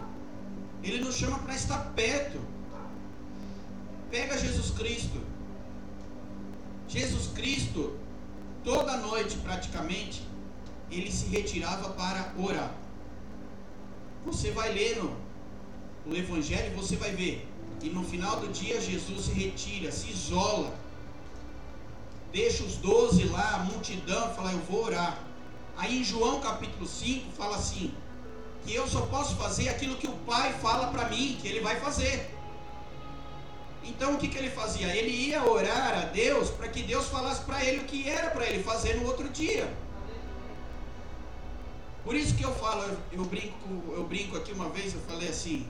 [0.82, 2.40] Ele nos chama para estar perto.
[4.10, 5.20] Pega Jesus Cristo.
[6.88, 7.96] Jesus Cristo,
[8.64, 10.22] toda noite praticamente,
[10.90, 12.72] ele se retirava para orar.
[14.24, 15.02] Você vai ler
[16.04, 17.48] no, Evangelho e você vai ver.
[17.82, 20.74] E no final do dia Jesus se retira, se isola.
[22.32, 25.20] Deixa os doze lá, a multidão, fala, eu vou orar.
[25.76, 27.92] Aí em João capítulo 5 fala assim:
[28.66, 31.78] que eu só posso fazer aquilo que o Pai fala para mim, que ele vai
[31.78, 32.35] fazer.
[33.88, 34.94] Então o que, que ele fazia?
[34.94, 38.44] Ele ia orar a Deus para que Deus falasse para ele o que era para
[38.46, 39.72] ele fazer no outro dia.
[42.04, 45.68] Por isso que eu falo, eu, brinco, eu brinco aqui uma vez, eu falei assim,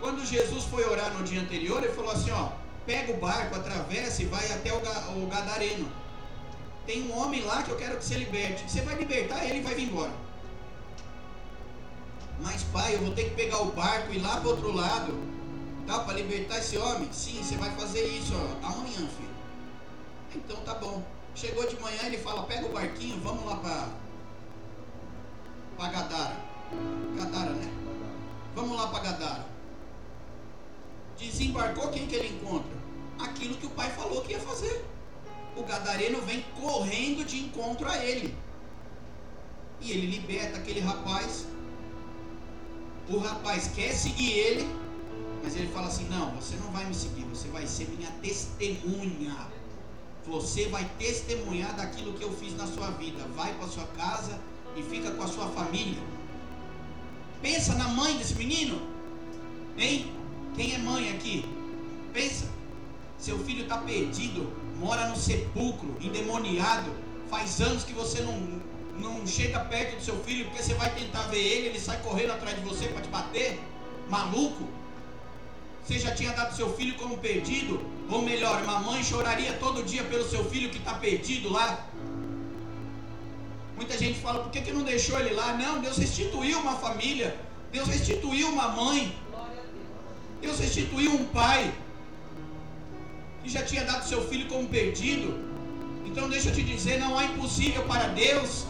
[0.00, 2.50] quando Jesus foi orar no dia anterior, ele falou assim, ó,
[2.86, 5.90] pega o barco, atravessa e vai até o, o Gadareno.
[6.86, 8.70] Tem um homem lá que eu quero que você liberte.
[8.70, 10.12] Você vai libertar ele e vai vir embora.
[12.40, 15.35] Mas pai, eu vou ter que pegar o barco e ir lá para outro lado.
[15.86, 17.12] Tá, para libertar esse homem?
[17.12, 19.36] Sim, você vai fazer isso ó, amanhã, filho.
[20.34, 21.02] Então tá bom.
[21.34, 23.88] Chegou de manhã, ele fala, pega o barquinho, vamos lá para
[25.76, 26.36] para Gadara.
[27.16, 27.70] Gadara, né?
[28.54, 29.46] Vamos lá para Gadara.
[31.18, 32.76] Desembarcou quem que ele encontra?
[33.18, 34.84] Aquilo que o pai falou que ia fazer.
[35.56, 38.36] O gadareno vem correndo de encontro a ele.
[39.80, 41.46] E ele liberta aquele rapaz.
[43.08, 44.68] O rapaz quer seguir ele,
[45.42, 49.36] mas ele fala assim: Não, você não vai me seguir, você vai ser minha testemunha.
[50.26, 53.24] Você vai testemunhar daquilo que eu fiz na sua vida.
[53.36, 54.40] Vai para sua casa
[54.76, 56.02] e fica com a sua família.
[57.40, 58.80] Pensa na mãe desse menino,
[59.78, 60.12] hein?
[60.56, 61.44] Quem é mãe aqui?
[62.12, 62.46] Pensa.
[63.18, 66.90] Seu filho está perdido, mora no sepulcro, endemoniado.
[67.30, 68.60] Faz anos que você não,
[68.98, 72.32] não chega perto do seu filho porque você vai tentar ver ele, ele sai correndo
[72.32, 73.60] atrás de você para te bater.
[74.08, 74.64] Maluco.
[75.86, 77.80] Você já tinha dado seu filho como perdido?
[78.10, 81.86] Ou melhor, uma mãe choraria todo dia pelo seu filho que está perdido lá?
[83.76, 85.52] Muita gente fala, por que, que não deixou ele lá?
[85.52, 87.38] Não, Deus restituiu uma família.
[87.70, 89.14] Deus restituiu uma mãe.
[90.40, 91.72] Deus restituiu um pai
[93.44, 95.38] que já tinha dado seu filho como perdido.
[96.04, 98.66] Então deixa eu te dizer, não há impossível para Deus.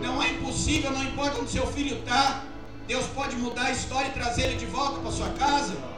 [0.00, 2.44] Não há impossível, não importa onde seu filho está.
[2.86, 5.91] Deus pode mudar a história e trazer ele de volta para sua casa.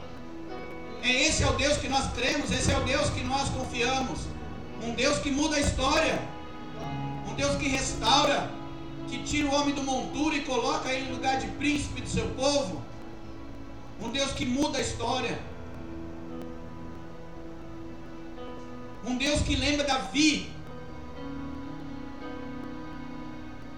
[1.05, 4.21] É esse é o Deus que nós cremos, esse é o Deus que nós confiamos.
[4.81, 6.19] Um Deus que muda a história.
[7.29, 8.49] Um Deus que restaura,
[9.07, 12.27] que tira o homem do monturo e coloca ele no lugar de príncipe do seu
[12.29, 12.81] povo.
[14.01, 15.39] Um Deus que muda a história.
[19.05, 20.49] Um Deus que lembra Davi.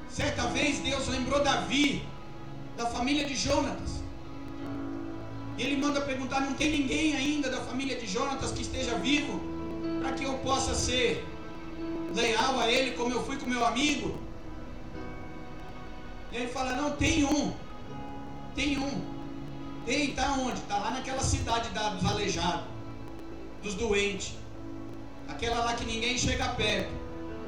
[0.09, 2.05] Certa vez Deus lembrou Davi
[2.77, 4.06] da família de Jonatas.
[5.57, 9.39] Ele manda perguntar: não tem ninguém ainda da família de Jonatas que esteja vivo
[10.01, 11.25] para que eu possa ser
[12.13, 14.17] leal a ele como eu fui com meu amigo?
[16.31, 17.53] Ele fala: não, tem um.
[18.55, 19.17] Tem um.
[19.85, 20.59] Tem, tá onde?
[20.61, 22.65] Tá lá naquela cidade da, dos aleijados,
[23.63, 24.33] dos doentes.
[25.27, 26.91] Aquela lá que ninguém chega perto.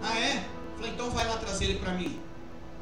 [0.01, 0.45] Ah é?
[0.77, 2.17] Falei, então vai lá trazer ele para mim.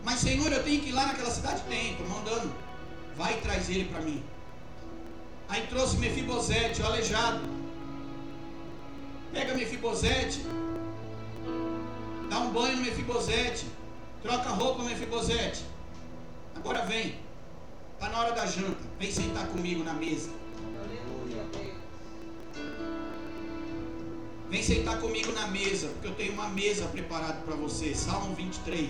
[0.04, 1.64] Mas Senhor, eu tenho que ir lá naquela cidade?
[1.68, 2.54] Tem, estou mandando.
[3.16, 4.24] Vai e traz ele para mim.
[5.50, 7.42] Aí trouxe Mefibosete, o aleijado.
[9.32, 10.46] Pega Mefibosete.
[12.30, 13.66] Dá um banho no Mefibosete.
[14.22, 15.64] Troca roupa no Mefibosete.
[16.56, 17.16] Agora vem.
[17.94, 18.84] Está na hora da janta.
[19.00, 20.30] Vem sentar comigo na mesa.
[24.50, 27.94] Vem sentar comigo na mesa, porque eu tenho uma mesa preparada para você.
[27.94, 28.90] Salmo 23.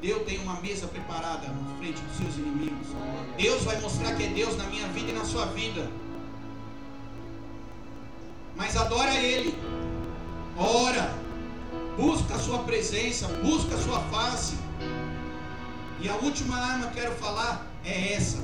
[0.00, 2.88] Deus tem uma mesa preparada na frente dos seus inimigos.
[3.36, 5.90] Deus vai mostrar que é Deus na minha vida e na sua vida.
[8.56, 9.54] Mas adora Ele.
[10.56, 11.14] Ora.
[11.98, 13.28] Busca a sua presença.
[13.28, 14.56] Busca a sua face.
[16.00, 18.38] E a última arma que eu quero falar é essa: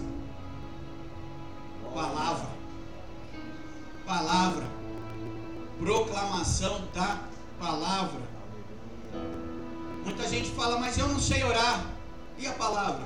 [1.95, 2.49] palavra.
[4.05, 4.65] Palavra.
[5.79, 7.21] Proclamação da
[7.59, 8.21] palavra.
[10.07, 11.85] Muita gente fala, mas eu não sei orar.
[12.39, 13.05] E a palavra?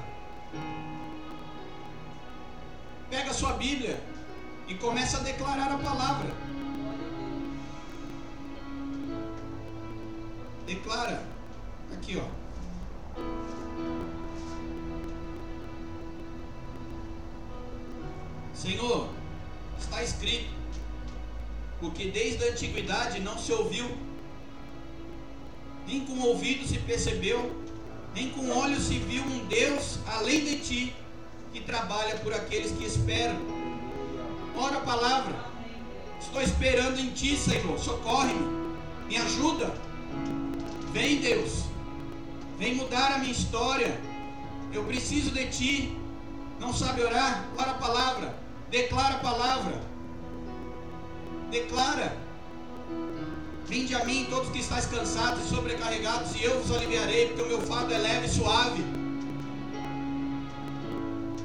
[3.09, 3.99] Pega a sua Bíblia
[4.69, 6.31] e começa a declarar a palavra.
[10.67, 11.25] Declara.
[11.95, 12.41] Aqui, ó.
[18.55, 19.09] Senhor,
[19.79, 20.51] está escrito,
[21.81, 23.89] porque desde a antiguidade não se ouviu,
[25.91, 27.51] nem com ouvido se percebeu,
[28.15, 30.97] nem com olhos se viu um Deus além de ti,
[31.53, 33.37] que trabalha por aqueles que esperam.
[34.57, 35.35] Ora a palavra,
[36.21, 38.77] estou esperando em ti, Senhor, socorre-me,
[39.09, 39.75] me ajuda.
[40.93, 41.65] Vem, Deus,
[42.57, 44.01] vem mudar a minha história.
[44.73, 45.97] Eu preciso de ti.
[46.61, 47.49] Não sabe orar?
[47.59, 48.37] Ora a palavra.
[48.71, 49.81] Declara a palavra.
[51.51, 52.17] Declara.
[53.71, 57.47] Vinde a mim todos que estáis cansados e sobrecarregados, e eu vos aliviarei, porque o
[57.47, 58.85] meu fardo é leve e suave.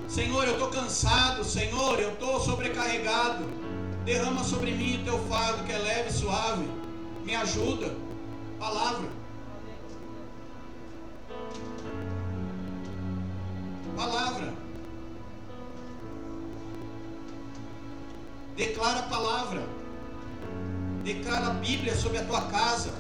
[0.10, 3.46] Senhor, eu estou cansado, Senhor, eu estou sobrecarregado.
[4.06, 6.68] Derrama sobre mim o teu fardo que é leve e suave.
[7.24, 7.96] Me ajuda.
[8.58, 9.08] Palavra.
[13.96, 14.54] Palavra.
[18.56, 19.75] Declara a palavra.
[21.06, 22.92] Declara a Bíblia sobre a tua casa,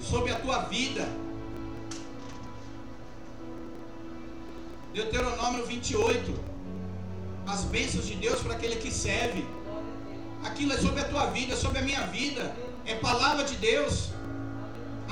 [0.00, 1.08] sobre a tua vida.
[4.94, 6.32] Deuteronômio 28.
[7.48, 9.44] As bênçãos de Deus para aquele que serve.
[10.44, 12.54] Aquilo é sobre a tua vida, sobre a minha vida.
[12.86, 14.10] É palavra de Deus.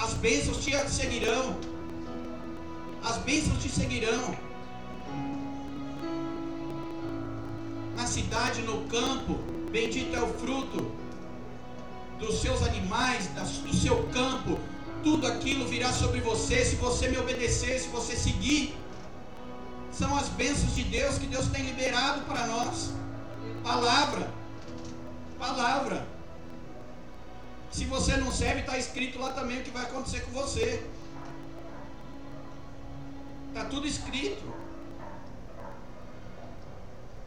[0.01, 1.59] As bênçãos te seguirão.
[3.03, 4.37] As bênçãos te seguirão.
[7.97, 9.41] Na cidade, no campo,
[9.73, 11.10] Bendito é o fruto
[12.21, 14.59] dos seus animais, do seu campo.
[15.03, 18.77] Tudo aquilo virá sobre você se você me obedecer, se você seguir.
[19.91, 22.93] São as bênçãos de Deus que Deus tem liberado para nós.
[23.65, 24.31] Palavra.
[25.39, 26.07] Palavra.
[27.73, 30.85] Se você não serve, está escrito lá também o que vai acontecer com você.
[33.49, 34.43] Está tudo escrito.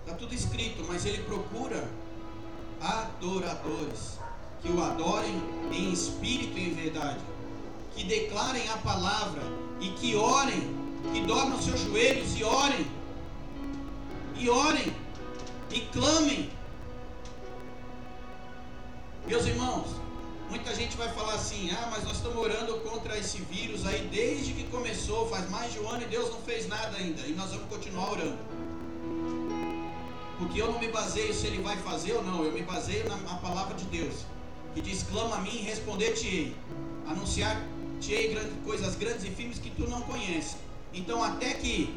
[0.02, 1.90] Está tudo escrito, mas ele procura
[2.82, 4.20] adoradores,
[4.64, 7.20] que o adorem em espírito e em verdade,
[7.94, 9.42] que declarem a palavra
[9.82, 10.74] e que orem,
[11.12, 12.88] que dobrem os seus joelhos e orem,
[14.38, 14.96] e orem,
[15.70, 16.50] e clamem.
[19.28, 19.88] Meus irmãos,
[20.50, 24.54] muita gente vai falar assim: ah, mas nós estamos orando contra esse vírus aí desde
[24.54, 27.52] que começou, faz mais de um ano e Deus não fez nada ainda, e nós
[27.52, 28.38] vamos continuar orando.
[30.40, 33.18] Porque eu não me baseio se ele vai fazer ou não, eu me baseio na,
[33.18, 34.26] na palavra de Deus.
[34.74, 36.56] Que diz: clama a mim e responder-te-ei.
[37.08, 40.58] Anunciar-te-ei coisas grandes e firmes que tu não conheces.
[40.94, 41.96] Então, até que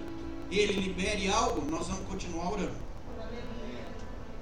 [0.51, 2.87] ele libere algo, nós vamos continuar orando.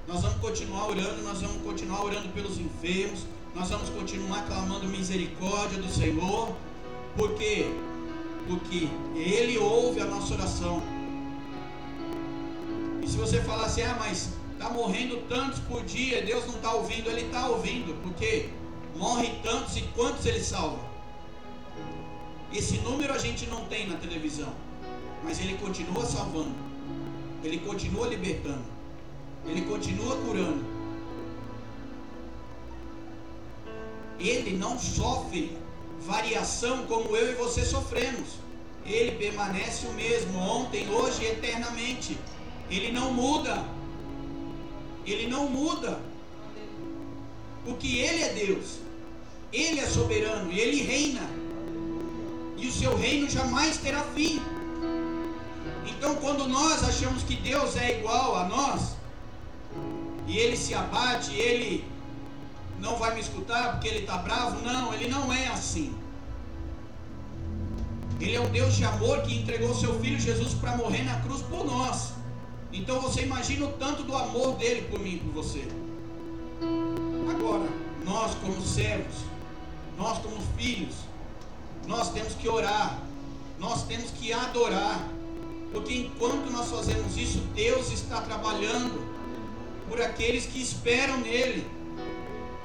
[0.07, 3.21] Nós vamos continuar orando, nós vamos continuar orando pelos enfermos,
[3.55, 6.55] nós vamos continuar clamando misericórdia do Senhor,
[7.17, 7.71] porque
[8.47, 10.83] porque ele ouve a nossa oração.
[13.03, 14.31] E se você falar assim, ah, mas
[14.65, 18.49] está morrendo tantos por dia, Deus não está ouvindo, Ele está ouvindo, porque
[18.97, 20.81] morre tantos e quantos Ele salva.
[22.51, 24.51] Esse número a gente não tem na televisão,
[25.23, 26.55] mas Ele continua salvando,
[27.43, 28.65] Ele continua libertando,
[29.47, 30.65] Ele continua curando.
[34.19, 35.59] Ele não sofre
[36.07, 38.39] variação como eu e você sofremos.
[38.87, 42.17] Ele permanece o mesmo ontem, hoje e eternamente.
[42.71, 43.63] Ele não muda.
[45.07, 46.01] Ele não muda.
[47.65, 48.79] Porque Ele é Deus.
[49.53, 51.23] Ele é soberano e Ele reina.
[52.57, 54.41] E o seu reino jamais terá fim.
[55.87, 58.97] Então, quando nós achamos que Deus é igual a nós,
[60.27, 61.85] e Ele se abate, Ele
[62.81, 65.95] não vai me escutar porque Ele está bravo, não, Ele não é assim.
[68.21, 71.43] Ele é um Deus de amor que entregou seu Filho Jesus para morrer na cruz
[71.43, 72.13] por nós.
[72.75, 75.65] Então você imagina o tanto do amor dele por mim e por você.
[77.31, 77.69] Agora,
[78.05, 79.15] nós como servos,
[79.97, 80.97] nós como filhos,
[81.87, 83.01] nós temos que orar,
[83.61, 85.09] nós temos que adorar,
[85.73, 89.01] porque enquanto nós fazemos isso, Deus está trabalhando
[89.89, 91.65] por aqueles que esperam nele.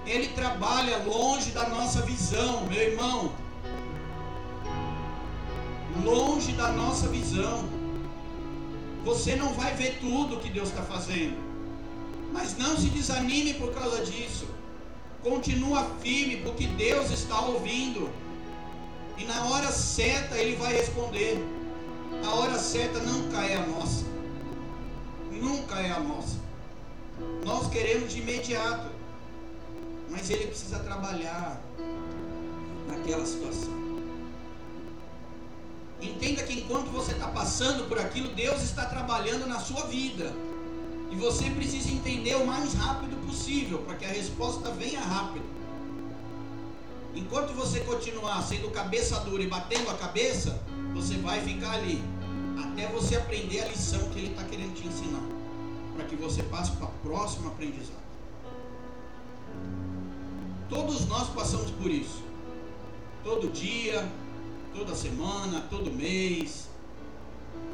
[0.07, 3.32] Ele trabalha longe da nossa visão, meu irmão.
[6.03, 7.78] Longe da nossa visão.
[9.04, 11.38] Você não vai ver tudo que Deus está fazendo.
[12.32, 14.47] Mas não se desanime por causa disso.
[15.24, 18.10] Continua firme, porque Deus está ouvindo.
[19.18, 21.38] E na hora certa Ele vai responder.
[22.24, 24.06] A hora certa nunca é a nossa.
[25.32, 26.38] Nunca é a nossa.
[27.45, 28.89] Nós queremos de imediato,
[30.10, 31.62] mas ele precisa trabalhar
[32.88, 33.88] naquela situação.
[36.02, 40.34] Entenda que enquanto você está passando por aquilo, Deus está trabalhando na sua vida.
[41.12, 45.45] E você precisa entender o mais rápido possível, para que a resposta venha rápido.
[47.16, 50.62] Enquanto você continuar sendo cabeça dura e batendo a cabeça,
[50.93, 52.02] você vai ficar ali,
[52.64, 55.24] até você aprender a lição que Ele está querendo te ensinar,
[55.95, 57.97] para que você passe para o próximo aprendizado.
[60.70, 62.24] Todos nós passamos por isso,
[63.24, 64.08] todo dia,
[64.74, 66.67] toda semana, todo mês.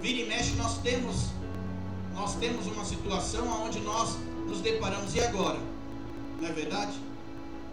[0.02, 1.30] Vira e mexe, nós temos
[2.16, 4.16] nós temos uma situação onde nós
[4.48, 5.60] nos deparamos e agora?
[6.40, 6.94] Não é verdade?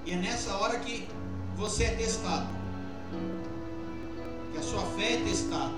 [0.04, 1.08] E é nessa hora que
[1.56, 2.48] você é testado.
[4.50, 5.72] Que a sua fé é testada.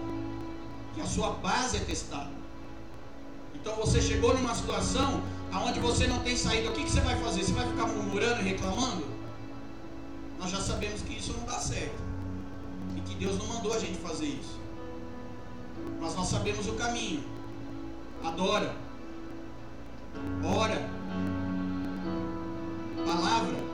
[0.94, 2.30] Que a sua base é testada.
[3.54, 5.22] Então você chegou numa situação
[5.52, 6.70] onde você não tem saída.
[6.70, 7.44] O que, que você vai fazer?
[7.44, 9.04] Você vai ficar murmurando e reclamando?
[10.38, 12.02] Nós já sabemos que isso não dá certo.
[13.06, 14.58] Que Deus não mandou a gente fazer isso.
[16.00, 17.34] Mas nós sabemos o caminho
[18.24, 18.74] adora,
[20.42, 20.90] ora,
[23.04, 23.64] palavra.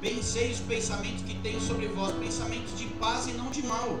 [0.00, 3.98] Pensei os pensamentos que tenho sobre vós, pensamentos de paz e não de mal.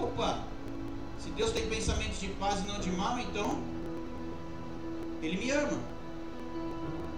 [0.00, 0.42] Opa,
[1.18, 3.62] se Deus tem pensamentos de paz e não de mal, então
[5.22, 5.78] Ele me ama.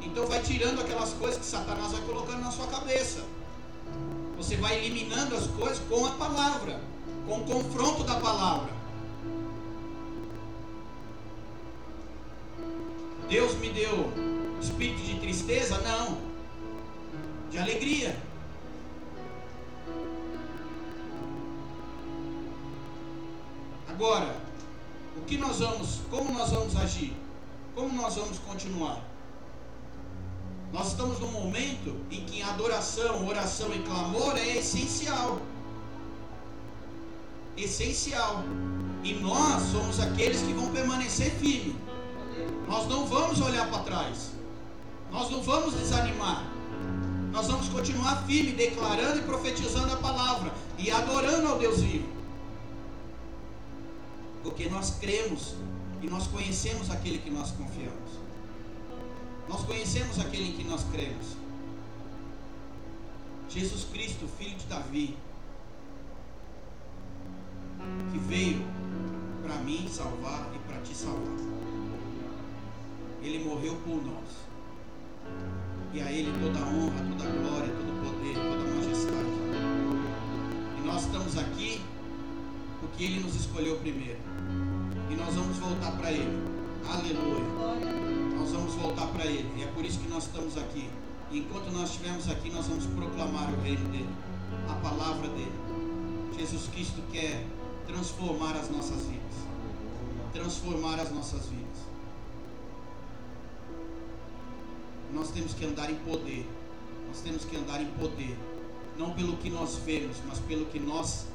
[0.04, 3.24] Então vai tirando aquelas coisas que Satanás vai colocando na sua cabeça.
[4.36, 6.80] Você vai eliminando as coisas com a palavra,
[7.26, 8.72] com o confronto da palavra.
[13.28, 14.12] Deus me deu
[14.60, 15.78] espírito de tristeza?
[15.78, 16.18] Não.
[17.50, 18.16] De alegria.
[23.88, 24.36] Agora,
[25.16, 27.16] o que nós vamos, como nós vamos agir?
[27.74, 29.11] Como nós vamos continuar?
[30.72, 35.38] Nós estamos num momento em que adoração, oração e clamor é essencial.
[37.56, 38.42] Essencial.
[39.04, 41.76] E nós somos aqueles que vão permanecer firmes.
[42.66, 44.30] Nós não vamos olhar para trás.
[45.10, 46.42] Nós não vamos desanimar.
[47.32, 52.08] Nós vamos continuar firme, declarando e profetizando a palavra e adorando ao Deus vivo.
[54.42, 55.54] Porque nós cremos
[56.00, 58.01] e nós conhecemos aquele que nós confiamos.
[59.52, 61.36] Nós conhecemos aquele em que nós cremos.
[63.50, 65.14] Jesus Cristo, filho de Davi,
[68.10, 68.64] que veio
[69.42, 71.36] para mim salvar e para te salvar.
[73.22, 74.30] Ele morreu por nós.
[75.92, 79.32] E a Ele toda a honra, toda a glória, todo o poder, toda a majestade.
[80.78, 81.82] E nós estamos aqui
[82.80, 84.18] porque Ele nos escolheu primeiro.
[85.10, 86.42] E nós vamos voltar para Ele.
[86.88, 88.01] Aleluia
[88.42, 89.48] nós vamos voltar para Ele.
[89.56, 90.90] E é por isso que nós estamos aqui.
[91.30, 94.08] E enquanto nós estivermos aqui, nós vamos proclamar o reino dele,
[94.68, 95.52] a palavra dele.
[96.36, 97.46] Jesus Cristo quer
[97.86, 99.36] transformar as nossas vidas.
[100.32, 101.62] Transformar as nossas vidas.
[105.12, 106.48] Nós temos que andar em poder.
[107.06, 108.36] Nós temos que andar em poder.
[108.98, 111.26] Não pelo que nós vemos, mas pelo que nós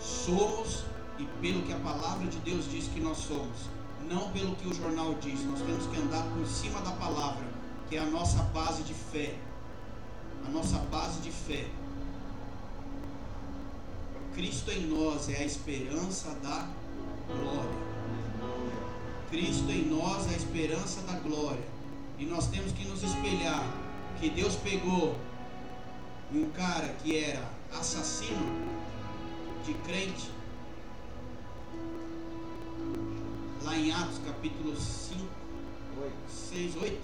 [0.00, 0.84] somos
[1.18, 3.74] e pelo que a palavra de Deus diz que nós somos
[4.08, 5.44] não pelo que o jornal diz.
[5.44, 7.44] Nós temos que andar por cima da palavra,
[7.88, 9.34] que é a nossa base de fé.
[10.46, 11.66] A nossa base de fé.
[14.34, 16.68] Cristo em nós é a esperança da
[17.26, 17.84] glória.
[19.30, 21.64] Cristo em nós é a esperança da glória.
[22.18, 23.64] E nós temos que nos espelhar
[24.20, 25.16] que Deus pegou
[26.32, 28.74] um cara que era assassino
[29.64, 30.33] de crente
[33.64, 35.20] lá em Atos capítulo 5,
[36.28, 37.00] 6, 8.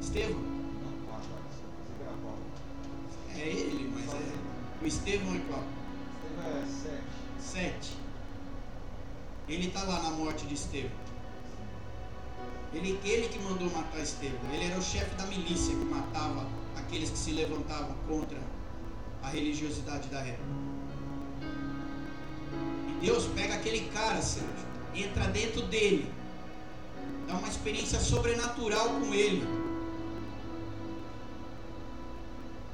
[0.00, 0.42] Estevão?
[3.34, 4.32] É ele, mas é.
[4.82, 5.64] O Estevão é qual?
[6.24, 6.66] Estevão é
[7.40, 7.72] 7.
[7.80, 7.96] 7.
[9.48, 10.90] Ele está lá na morte de Estevão.
[12.74, 14.52] Ele, ele que mandou matar Estevão.
[14.52, 16.46] Ele era o chefe da milícia que matava
[16.76, 18.38] aqueles que se levantavam contra
[19.22, 20.42] a religiosidade da época.
[22.88, 24.51] E Deus pega aquele cara, Sérgio
[24.94, 26.10] entra dentro dele,
[27.26, 29.46] dá uma experiência sobrenatural com ele,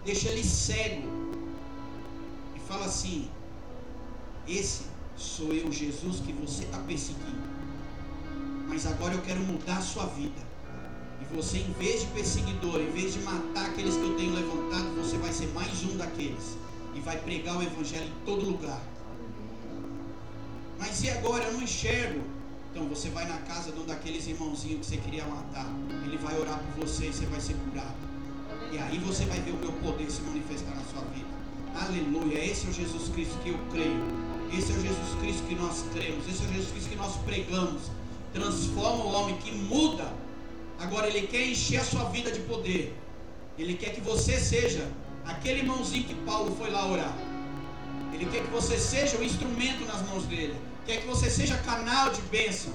[0.05, 1.07] deixa ele cego.
[2.57, 3.29] E fala assim:
[4.47, 4.85] Esse
[5.17, 7.49] sou eu, Jesus, que você está perseguindo,
[8.69, 10.49] mas agora eu quero mudar a sua vida.
[11.21, 14.95] E você, em vez de perseguidor, em vez de matar aqueles que eu tenho levantado,
[14.97, 16.57] você vai ser mais um daqueles.
[16.95, 18.81] E vai pregar o Evangelho em todo lugar.
[20.79, 21.45] Mas e agora?
[21.45, 22.23] Eu não enxergo.
[22.71, 25.67] Então você vai na casa de um daqueles irmãozinhos que você queria matar.
[26.05, 27.97] Ele vai orar por você e você vai ser curado.
[28.71, 31.27] E aí você vai ver o meu poder se manifestar na sua vida.
[31.75, 32.45] Aleluia.
[32.45, 34.03] Esse é o Jesus Cristo que eu creio.
[34.57, 36.29] Esse é o Jesus Cristo que nós cremos.
[36.29, 37.83] Esse é o Jesus Cristo que nós pregamos.
[38.33, 40.13] Transforma o homem que muda.
[40.79, 42.95] Agora ele quer encher a sua vida de poder.
[43.59, 44.89] Ele quer que você seja
[45.25, 47.28] aquele irmãozinho que Paulo foi lá orar.
[48.19, 50.57] Ele quer que você seja o instrumento nas mãos dele.
[50.85, 52.73] Quer que você seja canal de bênção.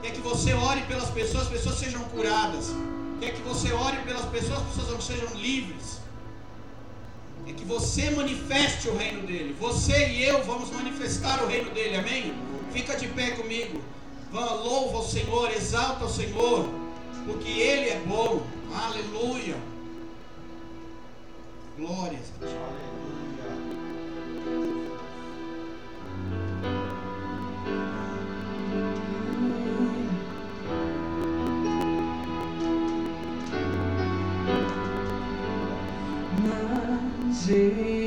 [0.00, 2.70] Quer que você ore pelas pessoas, as pessoas sejam curadas.
[3.20, 6.00] Quer que você ore pelas pessoas, as pessoas sejam livres.
[7.46, 9.54] É que você manifeste o reino dele.
[9.60, 11.96] Você e eu vamos manifestar o reino dele.
[11.96, 12.34] Amém?
[12.72, 13.82] Fica de pé comigo.
[14.32, 16.66] Louva o Senhor, exalta o Senhor,
[17.26, 18.42] porque ele é bom.
[18.74, 19.56] Aleluia.
[21.76, 22.32] Glórias.
[37.42, 38.01] Deixa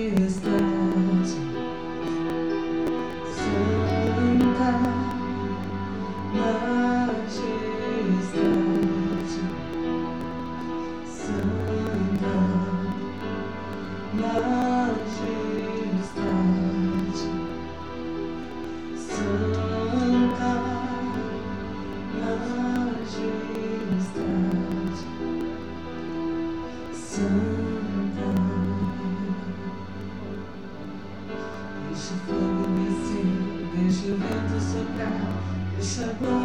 [35.96, 36.45] o vento soprar, deixa a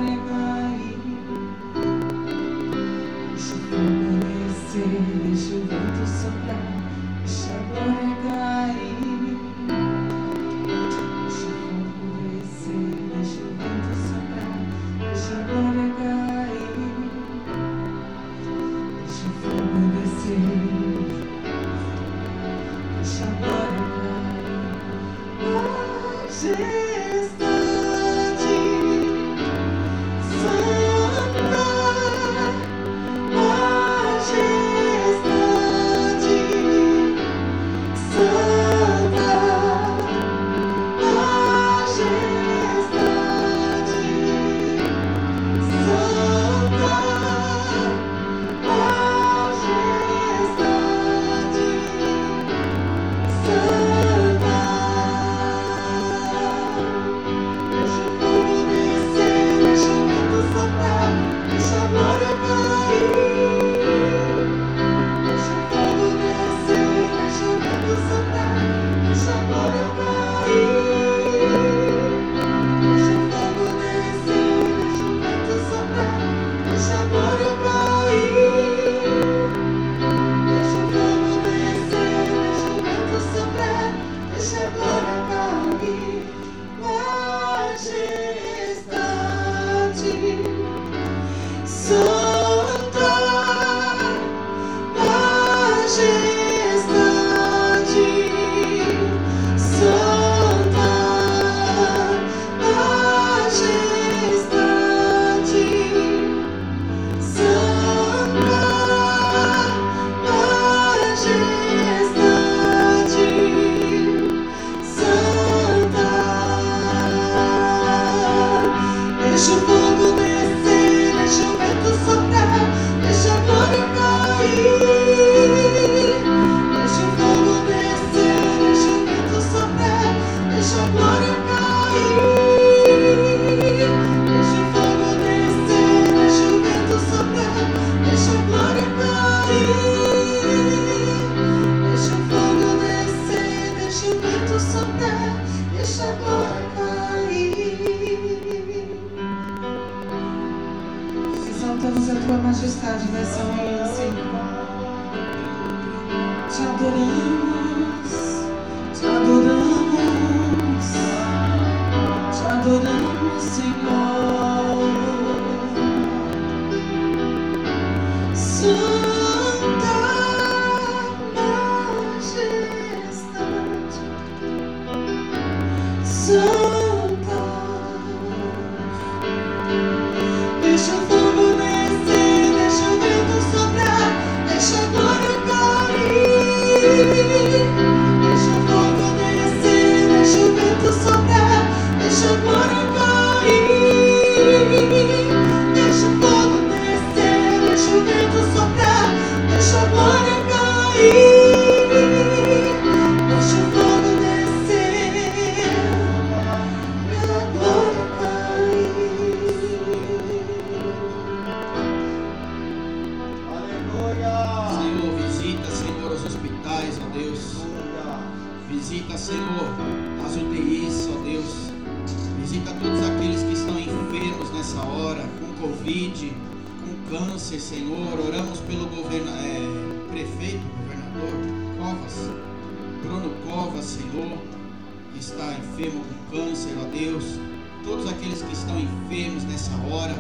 [238.21, 240.15] aqueles que estão enfermos nessa hora,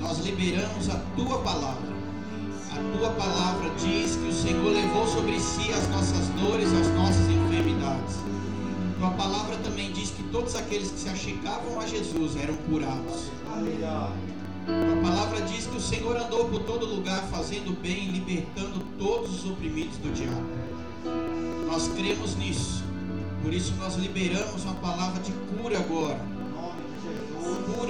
[0.00, 1.94] nós liberamos a tua palavra.
[2.72, 7.28] A tua palavra diz que o Senhor levou sobre si as nossas dores, as nossas
[7.28, 8.16] enfermidades.
[8.98, 13.30] Tua palavra também diz que todos aqueles que se achegavam a Jesus eram curados.
[13.46, 19.50] A palavra diz que o Senhor andou por todo lugar fazendo bem, libertando todos os
[19.50, 20.46] oprimidos do diabo.
[21.66, 22.82] Nós cremos nisso.
[23.42, 26.33] Por isso nós liberamos uma palavra de cura agora.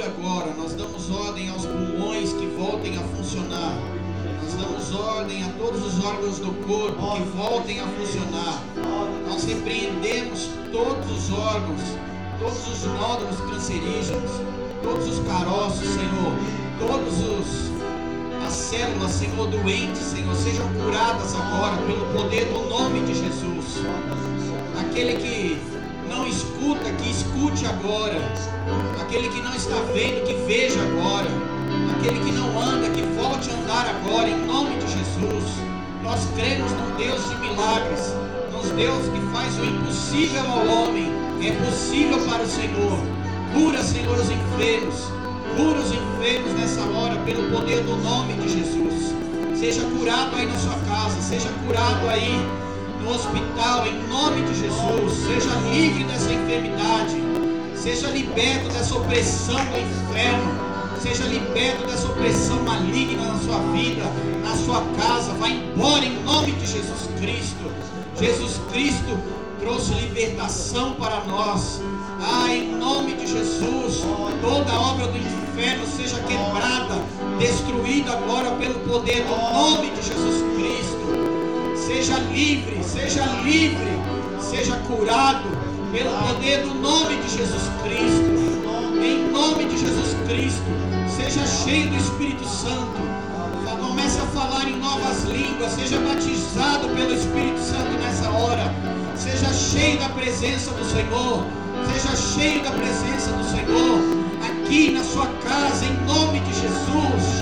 [0.03, 0.53] Agora.
[0.55, 3.79] Nós damos ordem aos pulmões que voltem a funcionar.
[4.43, 8.63] Nós damos ordem a todos os órgãos do corpo que voltem a funcionar.
[9.29, 11.81] Nós repreendemos todos os órgãos,
[12.41, 14.31] todos os nódulos cancerígenos,
[14.83, 16.33] todos os caroços, Senhor,
[16.81, 17.75] todos os
[18.47, 23.81] as células, Senhor, doentes, Senhor, sejam curadas agora pelo poder do nome de Jesus.
[24.79, 25.59] Aquele que
[26.25, 28.17] não escuta, que escute agora.
[29.03, 31.29] Aquele que não está vendo, que veja agora.
[31.99, 35.45] Aquele que não anda, que volte a andar agora, em nome de Jesus.
[36.03, 38.15] Nós cremos num Deus de milagres,
[38.51, 41.13] num Deus que faz o impossível ao homem,
[41.43, 42.99] é possível para o Senhor.
[43.53, 45.13] Cura, Senhor, os enfermos.
[45.57, 49.15] Cura os enfermos nessa hora pelo poder do nome de Jesus.
[49.59, 52.64] Seja curado aí na sua casa, seja curado aí
[53.05, 55.13] no hospital, em nome de Jesus.
[55.27, 57.23] Seja livre dessa enfermidade.
[57.77, 60.65] Seja liberto dessa opressão do inferno.
[61.01, 64.05] Seja liberto dessa opressão maligna na sua vida,
[64.43, 65.35] na sua casa.
[65.35, 67.71] Vá embora em nome de Jesus Cristo.
[68.19, 69.19] Jesus Cristo
[69.61, 71.83] trouxe libertação para nós.
[72.23, 74.03] Ah, em nome de Jesus,
[74.41, 77.03] toda obra do inferno seja quebrada,
[77.39, 80.54] destruída agora pelo poder do nome de Jesus Cristo.
[81.87, 84.01] Seja livre, seja livre,
[84.41, 85.45] seja curado
[85.93, 89.05] pelo poder do nome de Jesus Cristo.
[89.05, 90.65] Em nome de Jesus Cristo,
[91.15, 93.03] seja cheio do Espírito Santo.
[93.79, 98.75] Comece a falar em novas línguas, seja batizado pelo Espírito Santo nessa hora.
[99.15, 101.45] Seja cheio da presença do Senhor.
[101.93, 104.01] Seja cheio da presença do Senhor.
[104.43, 107.35] Aqui na sua casa, em nome de Jesus.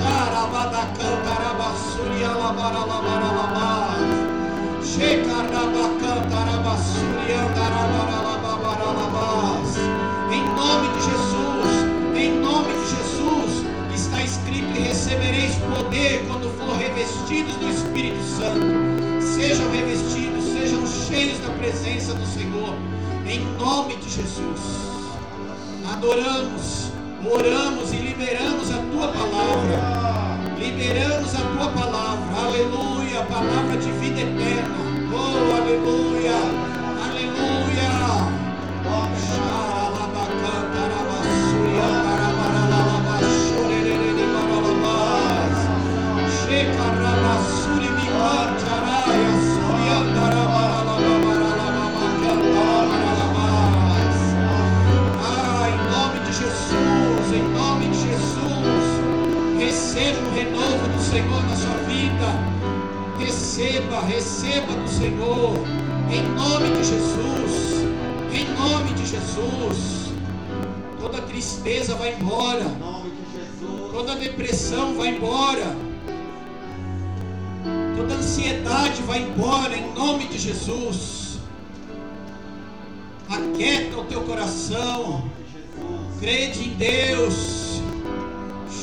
[10.31, 11.73] Em nome de Jesus,
[12.15, 13.65] em nome de Jesus,
[13.95, 19.23] está escrito: e recebereis poder quando for revestidos do Espírito Santo.
[19.23, 22.75] Sejam revestidos, sejam cheios da presença do Senhor,
[23.27, 24.61] em nome de Jesus.
[25.91, 26.93] Adoramos,
[27.25, 30.12] oramos e liberamos a tua palavra.
[30.63, 34.79] Liberamos a tua palavra, aleluia, palavra de vida eterna.
[35.13, 36.39] Oh, aleluia,
[37.05, 37.91] aleluia.
[38.87, 39.82] Ah,
[63.53, 65.53] Receba, receba do Senhor,
[66.11, 67.85] em nome de Jesus,
[68.33, 70.11] em nome de Jesus.
[70.99, 73.93] Toda tristeza vai embora, Em nome de Jesus.
[73.93, 75.77] toda depressão vai embora,
[77.95, 81.39] toda ansiedade vai embora, em nome de Jesus.
[83.29, 85.31] Aquieta o teu coração.
[86.19, 87.62] Crede em Deus.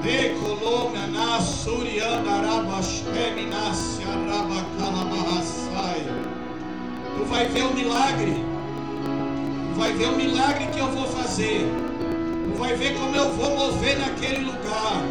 [0.03, 4.76] Decolomia na surianda rabashkeminácia rabacalabarraçai.
[7.37, 8.43] Vai ver o milagre.
[9.75, 11.71] Vai ver o milagre que eu vou fazer.
[12.57, 15.03] Vai ver como eu vou mover naquele lugar.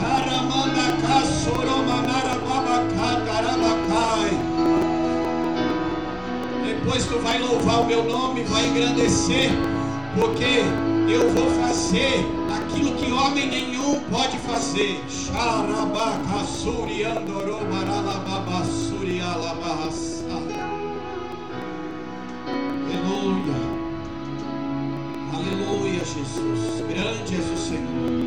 [0.00, 4.30] Charamanda kasoromanara babacatarabakai.
[6.64, 9.50] Depois tu vai louvar o meu nome, vai engrandecer,
[10.18, 10.64] porque
[11.06, 12.24] eu vou fazer
[12.56, 15.04] aquilo que homem nenhum pode fazer.
[15.06, 18.39] Xarabacasuri andorobaralababasuri
[26.20, 26.82] Jesus.
[26.86, 28.19] Grande és o Senhor.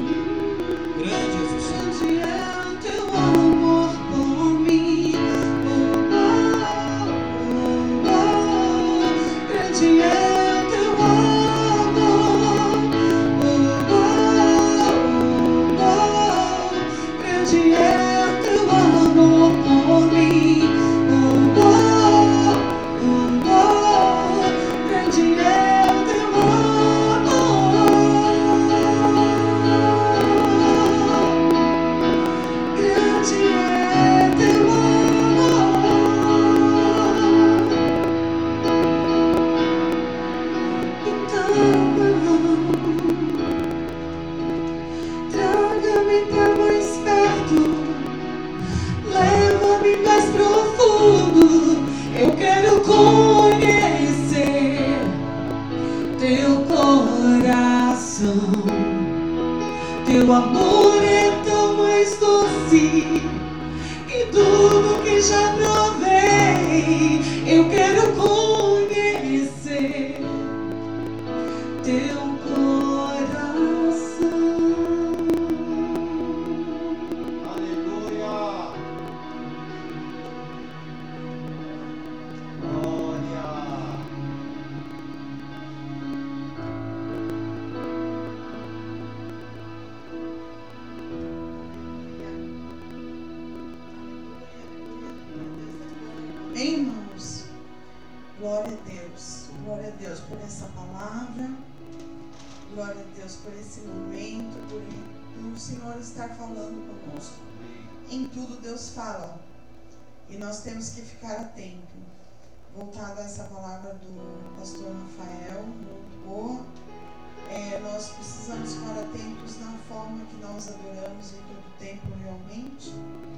[115.04, 115.43] Do